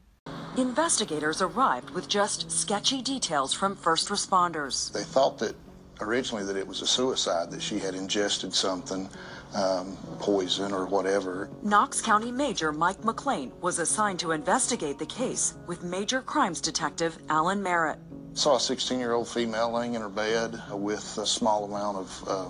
Investigators 0.60 1.40
arrived 1.40 1.88
with 1.88 2.06
just 2.06 2.50
sketchy 2.50 3.00
details 3.00 3.54
from 3.54 3.74
first 3.74 4.10
responders. 4.10 4.92
They 4.92 5.04
thought 5.04 5.38
that 5.38 5.56
originally 6.02 6.44
that 6.44 6.54
it 6.54 6.66
was 6.66 6.82
a 6.82 6.86
suicide, 6.86 7.50
that 7.52 7.62
she 7.62 7.78
had 7.78 7.94
ingested 7.94 8.52
something, 8.52 9.08
um, 9.54 9.96
poison 10.18 10.72
or 10.72 10.84
whatever. 10.84 11.48
Knox 11.62 12.02
County 12.02 12.30
Major 12.30 12.72
Mike 12.72 13.02
McLean 13.02 13.52
was 13.62 13.78
assigned 13.78 14.20
to 14.20 14.32
investigate 14.32 14.98
the 14.98 15.06
case 15.06 15.54
with 15.66 15.82
Major 15.82 16.20
Crimes 16.20 16.60
Detective 16.60 17.16
Alan 17.30 17.62
Merritt. 17.62 17.98
Saw 18.34 18.56
a 18.56 18.60
16 18.60 18.98
year 18.98 19.14
old 19.14 19.28
female 19.28 19.72
laying 19.72 19.94
in 19.94 20.02
her 20.02 20.10
bed 20.10 20.60
with 20.72 21.16
a 21.16 21.26
small 21.26 21.64
amount 21.64 21.96
of 21.96 22.28
uh, 22.28 22.48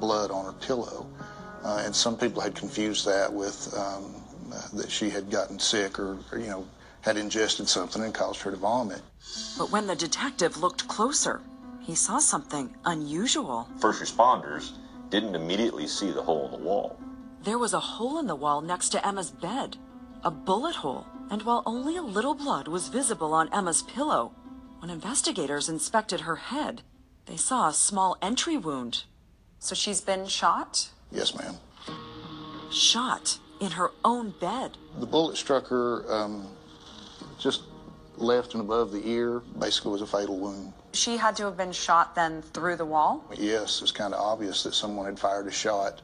blood 0.00 0.30
on 0.30 0.44
her 0.44 0.52
pillow. 0.52 1.06
Uh, 1.64 1.82
and 1.82 1.96
some 1.96 2.14
people 2.14 2.42
had 2.42 2.54
confused 2.54 3.06
that 3.06 3.32
with 3.32 3.74
um, 3.74 4.14
uh, 4.52 4.60
that 4.74 4.90
she 4.90 5.08
had 5.08 5.30
gotten 5.30 5.58
sick 5.58 5.98
or, 5.98 6.18
or, 6.30 6.38
you 6.38 6.46
know, 6.46 6.66
had 7.02 7.16
ingested 7.16 7.68
something 7.68 8.02
and 8.02 8.14
caused 8.14 8.40
her 8.42 8.50
to 8.50 8.56
vomit. 8.56 9.02
But 9.56 9.70
when 9.70 9.86
the 9.86 9.96
detective 9.96 10.58
looked 10.58 10.88
closer, 10.88 11.40
he 11.80 11.94
saw 11.94 12.18
something 12.18 12.74
unusual. 12.84 13.68
First 13.80 14.02
responders 14.02 14.72
didn't 15.10 15.34
immediately 15.34 15.86
see 15.86 16.10
the 16.10 16.22
hole 16.22 16.46
in 16.46 16.52
the 16.52 16.66
wall. 16.66 16.98
There 17.42 17.58
was 17.58 17.72
a 17.72 17.80
hole 17.80 18.18
in 18.18 18.26
the 18.26 18.36
wall 18.36 18.60
next 18.60 18.90
to 18.90 19.06
Emma's 19.06 19.30
bed, 19.30 19.76
a 20.22 20.30
bullet 20.30 20.76
hole. 20.76 21.06
And 21.30 21.42
while 21.42 21.62
only 21.66 21.96
a 21.96 22.02
little 22.02 22.34
blood 22.34 22.68
was 22.68 22.88
visible 22.88 23.32
on 23.32 23.52
Emma's 23.52 23.82
pillow, 23.82 24.32
when 24.80 24.90
investigators 24.90 25.68
inspected 25.68 26.20
her 26.22 26.36
head, 26.36 26.82
they 27.26 27.36
saw 27.36 27.68
a 27.68 27.74
small 27.74 28.16
entry 28.22 28.56
wound. 28.56 29.04
So 29.58 29.74
she's 29.74 30.00
been 30.00 30.26
shot? 30.26 30.90
Yes, 31.10 31.34
ma'am. 31.34 31.56
Shot 32.70 33.38
in 33.60 33.72
her 33.72 33.90
own 34.04 34.34
bed. 34.40 34.76
The 34.98 35.06
bullet 35.06 35.36
struck 35.36 35.66
her 35.68 36.04
um, 36.12 36.48
just 37.38 37.62
left 38.16 38.54
and 38.54 38.60
above 38.62 38.92
the 38.92 39.08
ear. 39.08 39.42
Basically, 39.58 39.92
was 39.92 40.02
a 40.02 40.06
fatal 40.06 40.38
wound. 40.38 40.72
She 40.92 41.16
had 41.16 41.36
to 41.36 41.44
have 41.44 41.56
been 41.56 41.72
shot 41.72 42.14
then 42.14 42.42
through 42.42 42.76
the 42.76 42.84
wall? 42.84 43.24
Yes, 43.36 43.82
it's 43.82 43.92
kind 43.92 44.14
of 44.14 44.20
obvious 44.20 44.62
that 44.64 44.74
someone 44.74 45.06
had 45.06 45.18
fired 45.18 45.46
a 45.46 45.50
shot 45.50 46.00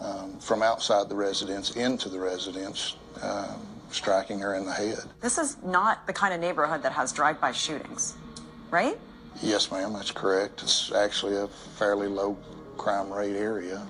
um, 0.00 0.38
from 0.40 0.62
outside 0.62 1.08
the 1.08 1.14
residence 1.14 1.76
into 1.76 2.08
the 2.08 2.18
residence, 2.18 2.96
um, 3.22 3.66
striking 3.90 4.40
her 4.40 4.54
in 4.54 4.64
the 4.64 4.72
head. 4.72 5.04
This 5.20 5.38
is 5.38 5.56
not 5.62 6.06
the 6.06 6.12
kind 6.12 6.34
of 6.34 6.40
neighborhood 6.40 6.82
that 6.82 6.92
has 6.92 7.12
drive-by 7.12 7.52
shootings, 7.52 8.14
right? 8.70 8.98
Yes, 9.40 9.70
ma'am, 9.70 9.92
that's 9.92 10.10
correct. 10.10 10.62
It's 10.62 10.92
actually 10.92 11.36
a 11.36 11.46
fairly 11.78 12.08
low 12.08 12.36
crime 12.78 13.12
rate 13.12 13.36
area. 13.36 13.86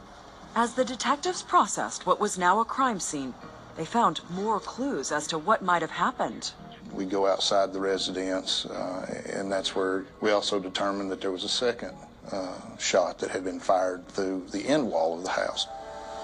As 0.55 0.75
the 0.75 0.85
detectives 0.85 1.43
processed 1.43 2.05
what 2.05 2.21
was 2.21 2.37
now 2.37 2.61
a 2.61 2.65
crime 2.65 3.01
scene, 3.01 3.33
they 3.77 3.87
found 3.87 4.21
more 4.31 4.61
clues 4.61 5.11
as 5.11 5.27
to 5.29 5.39
what 5.39 5.63
might 5.63 5.81
have 5.81 5.93
happened. 5.93 6.53
We 6.95 7.05
go 7.05 7.27
outside 7.27 7.73
the 7.73 7.81
residence, 7.81 8.67
uh, 8.67 9.23
and 9.33 9.51
that's 9.51 9.75
where 9.75 10.05
we 10.21 10.31
also 10.31 10.61
determined 10.61 11.11
that 11.11 11.21
there 11.21 11.31
was 11.31 11.45
a 11.45 11.49
second 11.49 11.95
uh, 12.31 12.55
shot 12.79 13.19
that 13.19 13.31
had 13.31 13.45
been 13.45 13.61
fired 13.61 14.07
through 14.09 14.47
the 14.53 14.67
end 14.67 14.91
wall 14.91 15.17
of 15.17 15.25
the 15.25 15.31
house. 15.31 15.67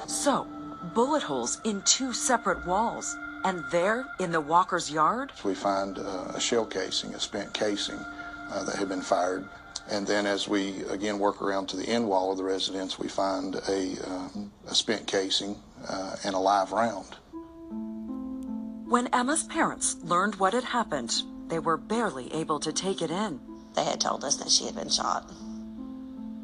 So, 0.06 0.46
bullet 0.94 1.22
holes 1.22 1.60
in 1.64 1.82
two 1.82 2.12
separate 2.12 2.66
walls. 2.66 3.16
And 3.44 3.64
there, 3.70 4.04
in 4.18 4.32
the 4.32 4.40
Walker's 4.40 4.90
yard, 4.90 5.32
We 5.44 5.54
find 5.54 5.98
uh, 5.98 6.32
a 6.34 6.40
shell 6.40 6.66
casing, 6.66 7.14
a 7.14 7.20
spent 7.20 7.54
casing 7.54 8.00
uh, 8.50 8.64
that 8.64 8.76
had 8.76 8.88
been 8.88 9.00
fired 9.00 9.48
And 9.90 10.06
then 10.06 10.26
as 10.26 10.46
we 10.48 10.82
again 10.90 11.18
work 11.18 11.40
around 11.40 11.68
to 11.68 11.76
the 11.76 11.88
end 11.88 12.06
wall 12.06 12.30
of 12.30 12.36
the 12.36 12.44
residence, 12.44 12.98
we 12.98 13.08
find 13.08 13.54
a, 13.68 13.96
um, 14.06 14.52
a 14.66 14.74
spent 14.74 15.06
casing 15.06 15.56
uh, 15.88 16.16
and 16.24 16.34
a 16.34 16.38
live 16.38 16.72
round. 16.72 17.16
When 18.88 19.08
Emma's 19.08 19.42
parents 19.44 19.96
learned 20.02 20.36
what 20.36 20.54
had 20.54 20.64
happened, 20.64 21.22
they 21.48 21.58
were 21.58 21.76
barely 21.76 22.32
able 22.32 22.58
to 22.60 22.72
take 22.72 23.02
it 23.02 23.10
in. 23.10 23.38
They 23.74 23.84
had 23.84 24.00
told 24.00 24.24
us 24.24 24.36
that 24.36 24.50
she 24.50 24.64
had 24.64 24.74
been 24.76 24.88
shot. 24.88 25.30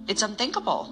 It's 0.07 0.21
unthinkable. 0.23 0.85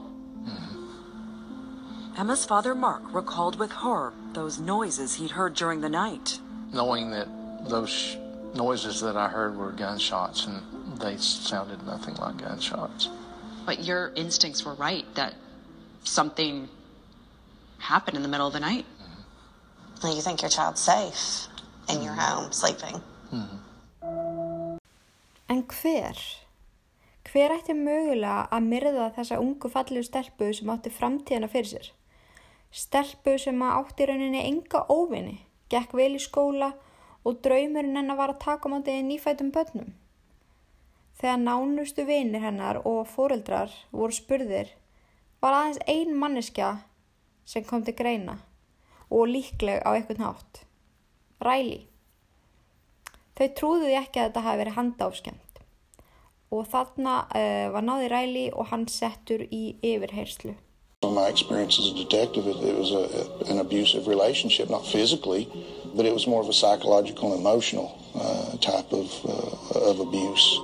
Hmm. 0.47 2.19
Emma's 2.19 2.47
father, 2.47 2.75
Mark, 2.75 3.03
recalled 3.13 3.59
with 3.59 3.71
horror 3.71 4.15
those 4.33 4.59
noises 4.59 5.17
he'd 5.17 5.33
heard 5.33 5.55
during 5.55 5.83
the 5.83 5.91
night. 5.91 6.39
knowing 6.73 7.11
that 7.11 7.29
those 7.69 8.17
noises 8.55 9.01
that 9.03 9.15
I 9.15 9.29
heard 9.29 9.55
were 9.57 9.73
gunshots 9.73 10.47
and 10.47 10.63
they 10.99 11.19
sounded 11.19 11.85
nothing 11.85 12.15
like 12.15 12.39
gunshots. 12.39 13.11
But 13.67 13.85
your 13.85 14.11
instincts 14.17 14.65
were 14.65 14.73
right 14.75 15.05
that 15.17 15.35
something 16.05 16.69
happened 17.79 18.17
in 18.17 18.23
the 18.23 18.29
middle 18.29 18.47
of 18.47 18.55
the 18.55 18.61
night. 18.61 18.87
You 20.05 20.21
think 20.21 20.43
your 20.43 20.51
child's 20.51 20.81
safe 20.81 21.49
in 21.89 22.03
your 22.03 22.15
home, 22.15 22.51
sleeping. 22.53 23.01
En 25.49 25.63
hver? 25.63 26.19
Hver 27.23 27.55
ætti 27.55 27.77
mögulega 27.79 28.49
að 28.51 28.67
myrða 28.67 29.07
þessa 29.15 29.39
ungu 29.39 29.71
fallegu 29.71 30.03
stelpu 30.03 30.51
sem 30.59 30.75
átti 30.75 30.91
framtíðina 30.91 31.49
fyrir 31.55 31.71
sér? 31.71 31.89
Stelpu 32.75 33.37
sem 33.39 33.63
átti 33.63 34.03
í 34.03 34.11
rauninni 34.11 34.43
enga 34.43 34.83
óvinni, 34.91 35.39
gekk 35.71 35.95
vel 35.95 36.19
í 36.19 36.23
skóla 36.27 36.73
og 37.23 37.39
draumurinn 37.47 37.97
hennar 38.03 38.19
var 38.19 38.35
að 38.35 38.43
taka 38.43 38.67
á 38.67 38.73
móti 38.75 38.99
nýfætum 39.07 39.55
börnum. 39.55 39.95
Þegar 41.23 41.45
nánustu 41.47 42.11
vinir 42.11 42.43
hennar 42.43 42.83
og 42.83 43.05
fóreldrar 43.07 43.71
voru 43.95 44.19
spurðir 44.19 44.75
var 45.39 45.61
aðeins 45.61 45.85
ein 45.87 46.19
manneskja 46.19 46.81
sem 47.47 47.63
kom 47.63 47.87
til 47.87 47.95
greina 47.95 48.43
og 49.13 49.29
líkleg 49.29 49.85
á 49.85 49.93
einhvern 49.93 50.25
hátt. 50.25 50.65
Ræli. 51.45 51.83
Þau 53.37 53.49
trúðu 53.59 53.89
því 53.89 53.97
ekki 54.01 54.21
að 54.21 54.29
þetta 54.31 54.47
hafi 54.49 54.63
verið 54.65 54.79
handáfskjönd 54.81 55.53
og 56.53 56.69
þarna 56.69 57.15
uh, 57.33 57.73
var 57.73 57.85
náði 57.87 58.11
Ræli 58.13 58.45
og 58.53 58.69
hann 58.73 58.85
settur 58.89 59.47
í 59.49 59.75
yfirherslu. 59.81 60.55
From 61.03 61.15
my 61.17 61.27
experience 61.29 61.79
as 61.81 61.91
a 61.91 61.97
detective, 61.97 62.47
it, 62.47 62.57
it 62.63 62.77
was 62.79 62.93
a, 62.93 63.51
an 63.51 63.59
abusive 63.59 64.07
relationship, 64.07 64.71
not 64.71 64.87
physically, 64.87 65.49
but 65.97 66.07
it 66.07 66.13
was 66.13 66.27
more 66.29 66.41
of 66.41 66.49
a 66.49 66.53
psychological 66.53 67.33
and 67.33 67.41
emotional 67.41 67.99
uh, 68.15 68.57
type 68.59 68.93
of, 68.93 69.09
uh, 69.25 69.91
of 69.91 69.99
abuse. 69.99 70.61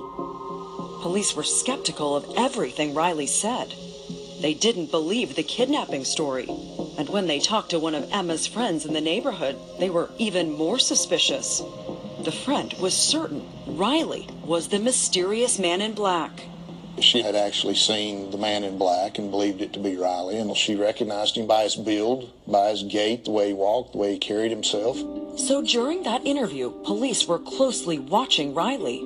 Police 1.01 1.35
were 1.35 1.43
skeptical 1.43 2.15
of 2.15 2.25
everything 2.37 2.93
Riley 2.93 3.27
said. 3.27 3.73
They 4.41 4.53
didn't 4.53 4.91
believe 4.91 5.35
the 5.35 5.43
kidnapping 5.43 6.05
story. 6.05 6.47
And 6.99 7.07
when 7.07 7.27
they 7.27 7.39
talked 7.39 7.69
to 7.69 7.79
one 7.79 7.95
of 7.95 8.11
Emma's 8.11 8.45
friends 8.45 8.85
in 8.85 8.91
the 8.91 8.99
neighborhood, 8.99 9.55
they 9.79 9.89
were 9.89 10.09
even 10.17 10.51
more 10.51 10.77
suspicious. 10.77 11.63
The 12.25 12.31
friend 12.33 12.73
was 12.73 12.93
certain 12.93 13.47
Riley 13.65 14.27
was 14.43 14.67
the 14.67 14.79
mysterious 14.79 15.57
man 15.59 15.79
in 15.79 15.93
black. 15.93 16.41
She 16.99 17.21
had 17.21 17.37
actually 17.37 17.75
seen 17.75 18.31
the 18.31 18.37
man 18.37 18.65
in 18.65 18.77
black 18.77 19.17
and 19.17 19.31
believed 19.31 19.61
it 19.61 19.71
to 19.73 19.79
be 19.79 19.95
Riley, 19.95 20.39
and 20.39 20.57
she 20.57 20.75
recognized 20.75 21.37
him 21.37 21.47
by 21.47 21.63
his 21.63 21.77
build, 21.77 22.33
by 22.45 22.71
his 22.71 22.83
gait, 22.83 23.23
the 23.23 23.31
way 23.31 23.47
he 23.47 23.53
walked, 23.53 23.93
the 23.93 23.97
way 23.97 24.11
he 24.11 24.19
carried 24.19 24.51
himself. 24.51 24.97
So 25.39 25.61
during 25.61 26.03
that 26.03 26.25
interview, 26.25 26.69
police 26.83 27.25
were 27.25 27.39
closely 27.39 27.97
watching 27.97 28.53
Riley. 28.53 28.99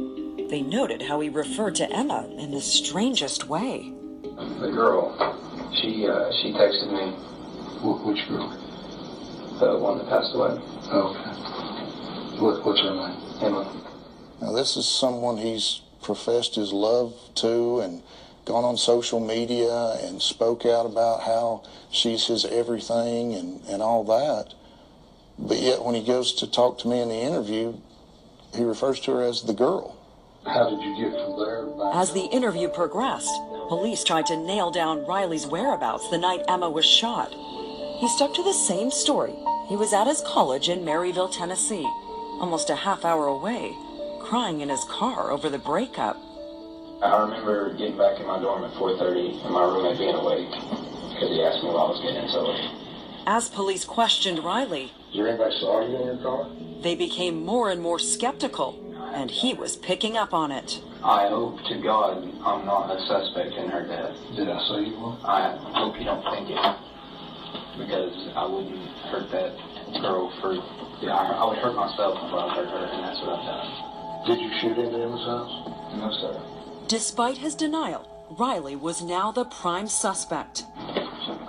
They 0.50 0.64
noted 0.64 1.04
how 1.04 1.20
he 1.20 1.30
referred 1.30 1.76
to 1.76 1.92
Emma 1.92 2.28
in 2.40 2.50
the 2.50 2.62
strangest 2.62 3.48
way. 3.48 3.94
The 4.24 4.72
girl, 4.74 5.14
she 5.80 6.08
uh, 6.08 6.32
she 6.42 6.54
texted 6.54 6.92
me. 6.92 7.33
Wh- 7.84 8.06
which 8.06 8.28
girl? 8.30 8.48
The 9.60 9.78
one 9.78 9.98
that 9.98 10.08
passed 10.08 10.34
away. 10.34 10.58
Oh, 10.90 11.12
okay. 11.12 12.40
What, 12.40 12.66
what's 12.66 12.80
her 12.80 12.96
name? 12.96 13.18
Emma. 13.42 13.84
Now, 14.42 14.54
this 14.54 14.78
is 14.78 14.88
someone 14.88 15.38
he's 15.38 15.82
professed 16.02 16.56
his 16.56 16.72
love 16.72 17.14
to 17.36 17.82
and 17.82 18.02
gone 18.46 18.64
on 18.64 18.78
social 18.78 19.20
media 19.20 19.98
and 20.02 20.22
spoke 20.22 20.66
out 20.66 20.86
about 20.86 21.24
how 21.24 21.64
she's 21.92 22.28
his 22.28 22.46
everything 22.46 23.34
and, 23.34 23.62
and 23.68 23.82
all 23.82 24.06
that. 24.06 24.54
But 25.38 25.60
yet, 25.60 25.84
when 25.84 25.96
he 25.96 26.06
goes 26.06 26.34
to 26.36 26.48
talk 26.50 26.80
to 26.80 26.88
me 26.88 27.02
in 27.02 27.10
the 27.10 27.20
interview, 27.20 27.76
he 28.56 28.64
refers 28.64 29.02
to 29.02 29.12
her 29.12 29.24
as 29.24 29.42
the 29.42 29.54
girl. 29.54 29.98
How 30.46 30.70
did 30.70 30.82
you 30.82 30.96
get 30.96 31.14
from 31.20 31.38
there? 31.38 31.66
Back 31.66 31.96
As 31.96 32.14
the 32.14 32.26
interview 32.32 32.70
progressed, 32.70 33.34
police 33.68 34.04
tried 34.04 34.26
to 34.28 34.38
nail 34.38 34.72
down 34.72 35.06
Riley's 35.06 35.48
whereabouts 35.48 36.10
the 36.10 36.18
night 36.18 36.44
Emma 36.48 36.70
was 36.70 36.86
shot. 36.86 37.34
He 38.04 38.10
stuck 38.10 38.34
to 38.34 38.44
the 38.44 38.52
same 38.52 38.92
story. 38.92 39.34
He 39.70 39.78
was 39.78 39.94
at 39.94 40.08
his 40.08 40.20
college 40.28 40.68
in 40.68 40.84
Maryville, 40.84 41.32
Tennessee, 41.32 41.86
almost 42.38 42.70
a 42.70 42.76
half 42.76 43.06
hour 43.06 43.28
away, 43.28 43.78
crying 44.20 44.60
in 44.60 44.68
his 44.68 44.84
car 44.84 45.32
over 45.32 45.48
the 45.50 45.58
breakup. 45.58 46.18
I 47.02 47.22
remember 47.22 47.74
getting 47.76 47.98
back 47.98 48.20
in 48.20 48.28
my 48.28 48.42
dorm 48.42 48.66
at 48.66 48.74
4:30 48.74 49.46
and 49.46 49.54
my 49.54 49.64
roommate 49.64 50.00
being 50.00 50.16
awake 50.16 50.50
because 50.52 51.30
he 51.30 51.42
asked 51.46 51.64
me 51.64 51.70
why 51.70 51.80
I 51.80 51.90
was 51.92 52.02
getting 52.02 52.24
in 52.24 52.28
so 52.28 52.42
late. 52.42 52.72
As 53.26 53.48
police 53.48 53.86
questioned 53.86 54.44
Riley, 54.44 54.92
Is 55.12 55.16
there 55.16 55.30
anybody 55.30 55.58
saw 55.62 55.80
you 55.80 55.96
in 55.96 56.06
your 56.06 56.18
car? 56.18 56.48
they 56.82 56.96
became 56.96 57.46
more 57.46 57.72
and 57.72 57.82
more 57.82 58.00
skeptical, 58.00 58.76
and 59.14 59.32
he 59.32 59.54
was 59.54 59.78
picking 59.78 60.18
up 60.18 60.34
on 60.34 60.52
it. 60.52 60.82
I 61.02 61.30
hope 61.30 61.64
to 61.70 61.76
God 61.78 62.18
I'm 62.44 62.66
not 62.66 62.94
a 62.94 63.00
suspect 63.08 63.54
in 63.54 63.70
her 63.70 63.88
death. 63.88 64.18
Did 64.36 64.50
I 64.50 64.60
say 64.68 64.90
you 64.90 65.00
were? 65.00 65.16
I 65.24 65.56
hope 65.72 65.98
you 65.98 66.04
don't 66.04 66.22
think 66.30 66.50
it 66.50 66.60
because 67.78 68.14
I 68.36 68.46
wouldn't 68.46 68.88
hurt 69.12 69.32
that 69.32 69.56
girl 70.02 70.32
for. 70.42 70.54
Yeah, 71.02 71.16
I, 71.16 71.32
I 71.32 71.46
would 71.50 71.58
hurt 71.58 71.76
myself 71.76 72.18
if 72.18 72.34
I 72.34 72.56
hurt 72.56 72.70
her, 72.70 72.86
and 72.86 73.04
that's 73.04 73.20
what 73.22 73.40
I've 73.40 73.46
done. 73.46 74.28
Did 74.28 74.40
you 74.42 74.52
shoot 74.62 74.78
into 74.78 74.98
Emma's 74.98 75.26
house? 75.26 75.54
No, 75.98 76.12
sir. 76.22 76.42
Despite 76.88 77.38
his 77.38 77.56
denial, 77.56 78.08
Riley 78.40 78.76
was 78.76 79.02
now 79.02 79.32
the 79.32 79.46
prime 79.46 79.88
suspect. 79.88 80.64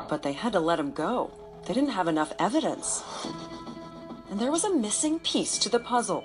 But 0.08 0.22
they 0.22 0.32
had 0.32 0.52
to 0.52 0.60
let 0.60 0.80
him 0.80 0.92
go. 0.92 1.30
They 1.66 1.74
didn't 1.74 1.90
have 1.90 2.08
enough 2.08 2.32
evidence. 2.38 3.02
And 4.30 4.40
there 4.40 4.50
was 4.50 4.64
a 4.64 4.74
missing 4.74 5.18
piece 5.20 5.58
to 5.58 5.68
the 5.68 5.78
puzzle. 5.78 6.22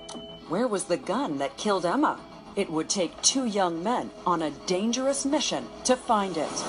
Where 0.48 0.66
was 0.66 0.84
the 0.84 0.96
gun 0.96 1.38
that 1.38 1.56
killed 1.56 1.86
Emma? 1.86 2.18
It 2.56 2.68
would 2.70 2.88
take 2.88 3.22
two 3.22 3.46
young 3.46 3.82
men 3.82 4.10
on 4.26 4.42
a 4.42 4.50
dangerous 4.66 5.24
mission 5.24 5.66
to 5.84 5.94
find 5.96 6.36
it. 6.36 6.64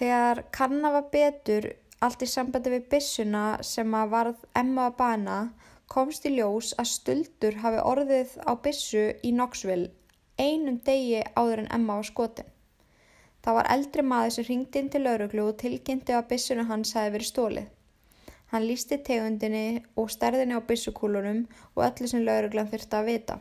Þegar 0.00 0.42
kanna 0.52 0.90
var 0.90 1.04
betur 1.12 1.74
allt 2.04 2.22
í 2.22 2.28
sambandi 2.30 2.72
við 2.72 2.88
byssuna 2.92 3.44
sem 3.64 3.94
að 3.94 4.12
varð 4.16 4.42
Emma 4.62 4.88
að 4.90 4.98
bana 4.98 5.38
komst 5.92 6.26
í 6.26 6.34
ljós 6.36 6.74
að 6.80 6.90
stuldur 6.92 7.62
hafi 7.62 7.84
orðið 7.92 8.36
á 8.44 8.52
byssu 8.64 9.06
í 9.22 9.32
Knoxville 9.32 9.92
einum 10.38 10.78
degi 10.84 11.22
áður 11.36 11.64
en 11.64 11.72
Emma 11.72 11.96
var 11.96 12.08
skotin. 12.08 12.48
Það 13.44 13.56
var 13.58 13.68
eldri 13.72 14.02
maður 14.02 14.32
sem 14.34 14.46
ringdi 14.48 14.80
inn 14.82 14.88
til 14.92 15.02
lauruglu 15.04 15.44
og 15.48 15.58
tilkynnti 15.62 16.14
að 16.16 16.28
byssuna 16.32 16.66
hans 16.70 16.92
hafi 16.98 17.12
verið 17.14 17.30
stólið. 17.30 17.68
Hann 18.52 18.66
lísti 18.66 18.98
tegundinni 19.06 19.82
og 19.98 20.10
stærðinni 20.12 20.58
á 20.58 20.66
byssukúlunum 20.66 21.44
og 21.74 21.84
öllu 21.88 22.10
sem 22.10 22.24
lauruglan 22.26 22.68
þurfti 22.70 22.98
að 22.98 23.08
vita. 23.10 23.38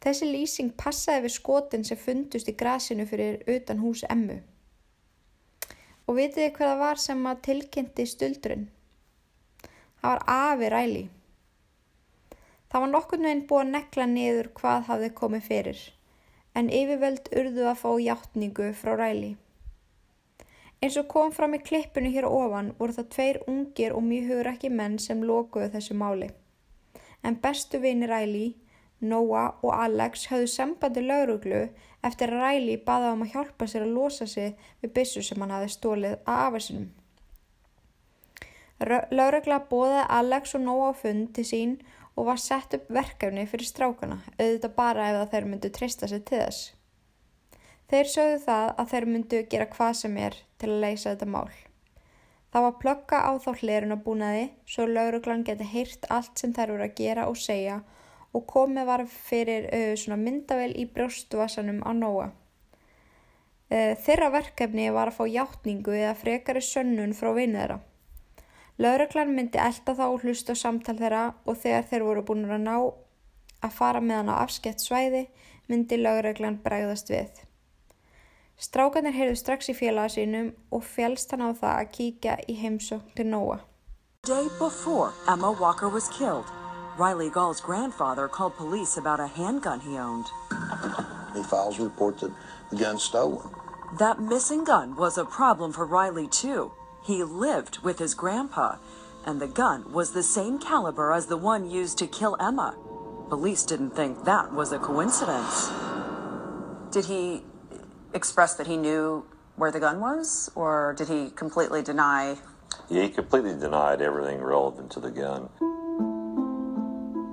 Þessi 0.00 0.30
lýsing 0.30 0.70
passaði 0.80 1.26
við 1.26 1.34
skotin 1.36 1.84
sem 1.84 2.00
fundust 2.00 2.48
í 2.48 2.56
grasinu 2.56 3.04
fyrir 3.08 3.42
utan 3.56 3.82
hús 3.82 4.04
Emmu. 4.08 4.38
Og 6.10 6.16
vitið 6.18 6.40
þið 6.42 6.54
hvað 6.56 6.70
það 6.72 6.80
var 6.82 6.98
sem 6.98 7.26
að 7.30 7.42
tilkynnti 7.46 8.04
stuldurinn? 8.10 8.62
Það 10.00 10.08
var 10.08 10.22
afi 10.34 10.70
ræli. 10.72 11.02
Það 12.70 12.82
var 12.82 12.90
nokkurnu 12.90 13.28
einn 13.30 13.42
búið 13.46 13.62
að 13.62 13.70
nekla 13.76 14.06
niður 14.10 14.48
hvað 14.58 14.88
hafði 14.88 15.10
komið 15.20 15.44
fyrir, 15.46 15.84
en 16.58 16.72
yfirvöld 16.80 17.30
urðu 17.42 17.68
að 17.70 17.78
fá 17.84 17.88
hjáttningu 17.92 18.66
frá 18.80 18.92
ræli. 18.98 19.30
Eins 20.82 20.98
og 20.98 21.06
kom 21.14 21.30
fram 21.36 21.54
í 21.54 21.62
klippinu 21.62 22.10
hér 22.10 22.26
ofan 22.26 22.72
voru 22.80 22.98
það 22.98 23.08
tveir 23.14 23.38
ungir 23.52 23.94
og 23.94 24.02
mjög 24.10 24.30
hugur 24.32 24.50
ekki 24.56 24.74
menn 24.80 24.98
sem 25.06 25.22
lokuðu 25.30 25.70
þessu 25.76 25.94
máli. 26.02 26.32
En 27.22 27.38
bestu 27.38 27.78
vini 27.78 28.10
ræli, 28.10 28.46
Noah 29.00 29.54
og 29.64 29.72
Alex 29.72 30.26
höfðu 30.28 30.48
sambandi 30.52 31.02
lauruglu 31.04 31.60
eftir 32.04 32.32
að 32.32 32.42
Riley 32.44 32.80
baða 32.84 33.14
um 33.14 33.22
að 33.24 33.34
hjálpa 33.34 33.68
sér 33.68 33.86
að 33.86 33.94
losa 33.96 34.26
sig 34.28 34.56
við 34.82 34.92
byssu 34.96 35.22
sem 35.24 35.40
hann 35.40 35.54
hafi 35.54 35.70
stólið 35.72 36.18
að 36.18 36.42
afarsinum. 36.48 36.90
Laurugla 39.12 39.60
bóði 39.70 40.04
Alex 40.08 40.54
og 40.56 40.68
á 40.68 40.92
fund 40.96 41.32
til 41.36 41.44
sín 41.44 41.72
og 42.16 42.28
var 42.28 42.40
sett 42.40 42.74
upp 42.76 42.88
verkefni 42.92 43.46
fyrir 43.48 43.68
strákana, 43.68 44.20
auðvitað 44.36 44.76
bara 44.76 45.08
ef 45.12 45.32
þeir 45.32 45.48
myndu 45.48 45.70
treysta 45.72 46.08
sig 46.08 46.24
til 46.28 46.40
þess. 46.42 46.60
Þeir 47.90 48.08
sögðu 48.14 48.38
það 48.44 48.66
að 48.78 48.90
þeir 48.92 49.06
myndu 49.12 49.42
gera 49.52 49.66
hvað 49.72 49.94
sem 50.00 50.16
er 50.16 50.36
til 50.60 50.70
að 50.70 50.82
leysa 50.84 51.14
þetta 51.14 51.28
mál. 51.28 51.50
Það 52.50 52.66
var 52.66 52.76
plögga 52.82 53.18
á 53.24 53.32
þá 53.40 53.50
hlerun 53.60 53.94
að 53.94 54.04
búnaði 54.04 54.44
svo 54.66 54.86
lauruglan 54.88 55.44
geti 55.46 55.66
heyrt 55.72 56.06
allt 56.10 56.38
sem 56.38 56.52
þær 56.54 56.74
voru 56.74 56.86
að 56.86 56.96
gera 56.98 57.28
og 57.30 57.38
segja 57.38 57.80
og 57.80 57.99
komið 58.46 58.86
var 58.86 59.06
fyrir 59.10 59.66
uh, 59.74 60.16
myndavel 60.16 60.70
í 60.78 60.86
brjóstvasanum 60.86 61.82
á 61.82 61.90
Nóa. 61.96 62.30
Eh, 63.70 63.94
Þeirra 64.02 64.32
verkefni 64.34 64.88
var 64.90 65.12
að 65.12 65.20
fá 65.20 65.26
játningu 65.30 65.94
eða 65.94 66.16
frekari 66.18 66.62
sönnun 66.62 67.14
frá 67.14 67.30
vinnu 67.36 67.60
þeirra. 67.60 67.76
Lögreglan 68.82 69.30
myndi 69.36 69.60
elda 69.62 69.94
þá 69.94 70.06
og 70.08 70.24
hlusta 70.24 70.56
samtal 70.58 70.96
þeirra 70.98 71.34
og 71.46 71.58
þegar 71.62 71.86
þeir 71.90 72.06
voru 72.08 72.24
búin 72.26 72.48
að 72.50 72.64
ná 72.64 72.74
að 73.60 73.76
fara 73.76 74.00
með 74.02 74.16
hann 74.16 74.32
á 74.34 74.42
afskett 74.42 74.82
svæði 74.82 75.26
myndi 75.70 76.00
lögreglan 76.00 76.58
bregðast 76.64 77.12
við. 77.14 77.30
Strákanir 78.60 79.14
heyrðu 79.14 79.38
strax 79.38 79.70
í 79.70 79.76
félaga 79.76 80.16
sínum 80.16 80.50
og 80.74 80.82
félst 80.84 81.30
hann 81.30 81.46
á 81.46 81.50
það 81.54 81.76
að 81.76 81.92
kíkja 81.94 82.38
í 82.48 82.58
heimsókn 82.58 83.14
til 83.14 83.30
Nóa. 83.30 83.60
Day 86.96 86.96
before 86.96 87.12
Emma 87.12 87.18
Walker 87.18 87.30
was 87.30 87.30
killed, 87.30 87.30
Riley 87.30 87.30
Gall's 87.30 87.60
grandfather 87.60 88.28
called 88.28 88.56
police 88.56 88.96
about 88.96 89.20
a 89.20 89.26
handgun 89.26 89.80
he 89.80 89.96
owned. 89.96 90.26
He 91.34 91.42
files 91.42 91.78
a 91.78 91.84
report 91.84 92.18
that 92.20 92.32
the 92.70 92.76
gun's 92.76 93.02
stolen. 93.02 93.48
That 93.98 94.20
missing 94.20 94.64
gun 94.64 94.96
was 94.96 95.18
a 95.18 95.24
problem 95.24 95.72
for 95.72 95.86
Riley, 95.86 96.28
too. 96.28 96.72
He 97.02 97.24
lived 97.24 97.78
with 97.82 97.98
his 97.98 98.14
grandpa, 98.14 98.76
and 99.24 99.40
the 99.40 99.48
gun 99.48 99.92
was 99.92 100.12
the 100.12 100.22
same 100.22 100.58
caliber 100.58 101.12
as 101.12 101.26
the 101.26 101.36
one 101.36 101.70
used 101.70 101.98
to 101.98 102.06
kill 102.06 102.36
Emma. 102.40 102.76
Police 103.28 103.64
didn't 103.64 103.96
think 103.96 104.24
that 104.24 104.52
was 104.52 104.72
a 104.72 104.78
coincidence. 104.78 105.70
Did 106.92 107.06
he 107.06 107.42
express 108.12 108.54
that 108.56 108.66
he 108.66 108.76
knew 108.76 109.24
where 109.56 109.70
the 109.70 109.80
gun 109.80 110.00
was, 110.00 110.50
or 110.54 110.94
did 110.96 111.08
he 111.08 111.30
completely 111.30 111.82
deny? 111.82 112.38
Yeah, 112.88 113.02
He 113.02 113.08
completely 113.10 113.54
denied 113.54 114.02
everything 114.02 114.42
relevant 114.42 114.90
to 114.92 115.00
the 115.00 115.10
gun. 115.10 115.48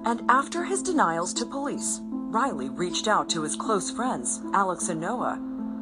And 0.08 0.22
after 0.30 0.64
his 0.64 0.82
denials 0.82 1.34
to 1.34 1.46
police, 1.46 2.00
Riley 2.02 2.70
reached 2.70 3.10
out 3.10 3.30
to 3.32 3.42
his 3.42 3.58
close 3.58 3.92
friends, 3.92 4.40
Alex 4.54 4.88
and 4.88 5.02
Noah. 5.02 5.38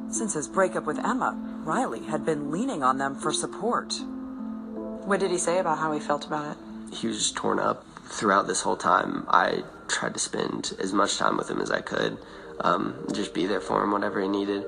Since 0.10 0.34
his 0.34 0.48
breakup 0.48 0.88
with 0.88 0.98
Emma, 0.98 1.38
Riley 1.64 2.04
had 2.04 2.26
been 2.26 2.50
leaning 2.50 2.82
on 2.82 2.98
them 2.98 3.14
for 3.14 3.32
support. 3.32 3.94
What 5.06 5.20
did 5.20 5.30
he 5.30 5.38
say 5.38 5.60
about 5.60 5.78
how 5.78 5.92
he 5.92 6.00
felt 6.00 6.26
about 6.26 6.58
it? 6.58 6.96
He 6.96 7.06
was 7.06 7.20
just 7.20 7.36
torn 7.36 7.60
up 7.60 7.86
throughout 8.06 8.48
this 8.48 8.62
whole 8.62 8.76
time. 8.76 9.28
I 9.30 9.64
tried 9.88 10.16
to 10.16 10.20
spend 10.20 10.76
as 10.80 10.92
much 10.92 11.20
time 11.20 11.38
with 11.38 11.48
him 11.48 11.62
as 11.62 11.70
I 11.70 11.82
could, 11.82 12.18
um, 12.62 13.06
just 13.14 13.32
be 13.32 13.46
there 13.46 13.62
for 13.62 13.84
him, 13.84 13.92
whatever 13.92 14.20
he 14.20 14.28
needed. 14.28 14.66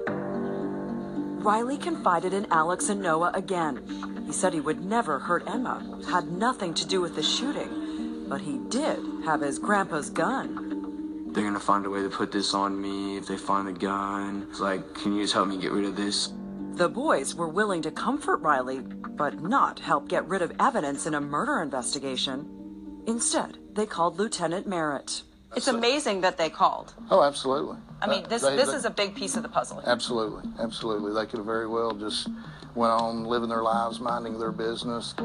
Riley 1.43 1.79
confided 1.79 2.31
in 2.31 2.45
Alex 2.51 2.89
and 2.89 3.01
Noah 3.01 3.31
again. 3.33 4.23
He 4.27 4.33
said 4.33 4.53
he 4.53 4.59
would 4.59 4.85
never 4.85 5.17
hurt 5.17 5.47
Emma, 5.47 5.81
had 6.11 6.31
nothing 6.31 6.75
to 6.75 6.85
do 6.85 7.01
with 7.01 7.15
the 7.15 7.23
shooting, 7.23 7.86
but 8.27 8.41
he 8.41 8.57
did 8.69 8.99
have 9.25 9.41
his 9.41 9.59
grandpa's 9.59 10.09
gun. 10.09 11.31
They're 11.33 11.43
gonna 11.43 11.59
find 11.59 11.85
a 11.85 11.89
way 11.89 12.01
to 12.01 12.09
put 12.09 12.31
this 12.31 12.53
on 12.53 12.79
me 12.81 13.17
if 13.17 13.27
they 13.27 13.37
find 13.37 13.67
the 13.67 13.73
gun. 13.73 14.47
It's 14.49 14.59
like, 14.59 14.93
can 14.95 15.13
you 15.15 15.21
just 15.23 15.33
help 15.33 15.47
me 15.47 15.57
get 15.57 15.71
rid 15.71 15.85
of 15.85 15.95
this? 15.95 16.31
The 16.73 16.89
boys 16.89 17.35
were 17.35 17.47
willing 17.47 17.81
to 17.83 17.91
comfort 17.91 18.37
Riley, 18.37 18.79
but 18.79 19.41
not 19.41 19.79
help 19.79 20.07
get 20.07 20.27
rid 20.27 20.41
of 20.41 20.51
evidence 20.59 21.05
in 21.05 21.13
a 21.15 21.21
murder 21.21 21.61
investigation. 21.61 23.03
Instead, 23.07 23.57
they 23.73 23.85
called 23.85 24.17
Lieutenant 24.19 24.67
Merritt. 24.67 25.23
It's 25.55 25.67
amazing 25.67 26.21
that 26.21 26.37
they 26.37 26.49
called. 26.49 26.93
Oh, 27.09 27.23
absolutely. 27.23 27.77
I 28.01 28.07
mean, 28.07 28.25
this 28.29 28.41
They- 28.43 28.55
this 28.55 28.69
they- 28.69 28.75
is 28.75 28.85
a 28.85 28.89
big 28.91 29.15
piece 29.15 29.35
of 29.37 29.43
the 29.43 29.49
puzzle. 29.49 29.81
Absolutely, 29.85 30.43
absolutely. 30.59 31.13
They 31.13 31.25
could 31.25 31.37
have 31.37 31.45
very 31.45 31.67
well 31.67 31.91
just 31.93 32.27
went 32.75 32.91
on 32.93 33.23
living 33.23 33.49
their 33.49 33.63
lives, 33.63 33.99
minding 33.99 34.37
their 34.39 34.51
business. 34.51 35.15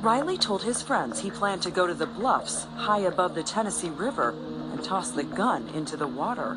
Riley 0.00 0.38
told 0.38 0.62
his 0.62 0.80
friends 0.80 1.18
he 1.18 1.30
planned 1.30 1.62
to 1.62 1.72
go 1.72 1.84
to 1.84 1.94
the 1.94 2.06
bluffs 2.06 2.66
high 2.76 3.00
above 3.00 3.34
the 3.34 3.42
Tennessee 3.42 3.90
River 3.90 4.30
and 4.70 4.82
toss 4.82 5.10
the 5.10 5.24
gun 5.24 5.68
into 5.70 5.96
the 5.96 6.06
water. 6.06 6.56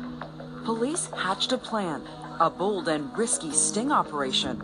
Police 0.64 1.06
hatched 1.06 1.50
a 1.50 1.58
plan, 1.58 2.02
a 2.38 2.48
bold 2.48 2.86
and 2.86 3.16
risky 3.18 3.50
sting 3.50 3.90
operation. 3.90 4.62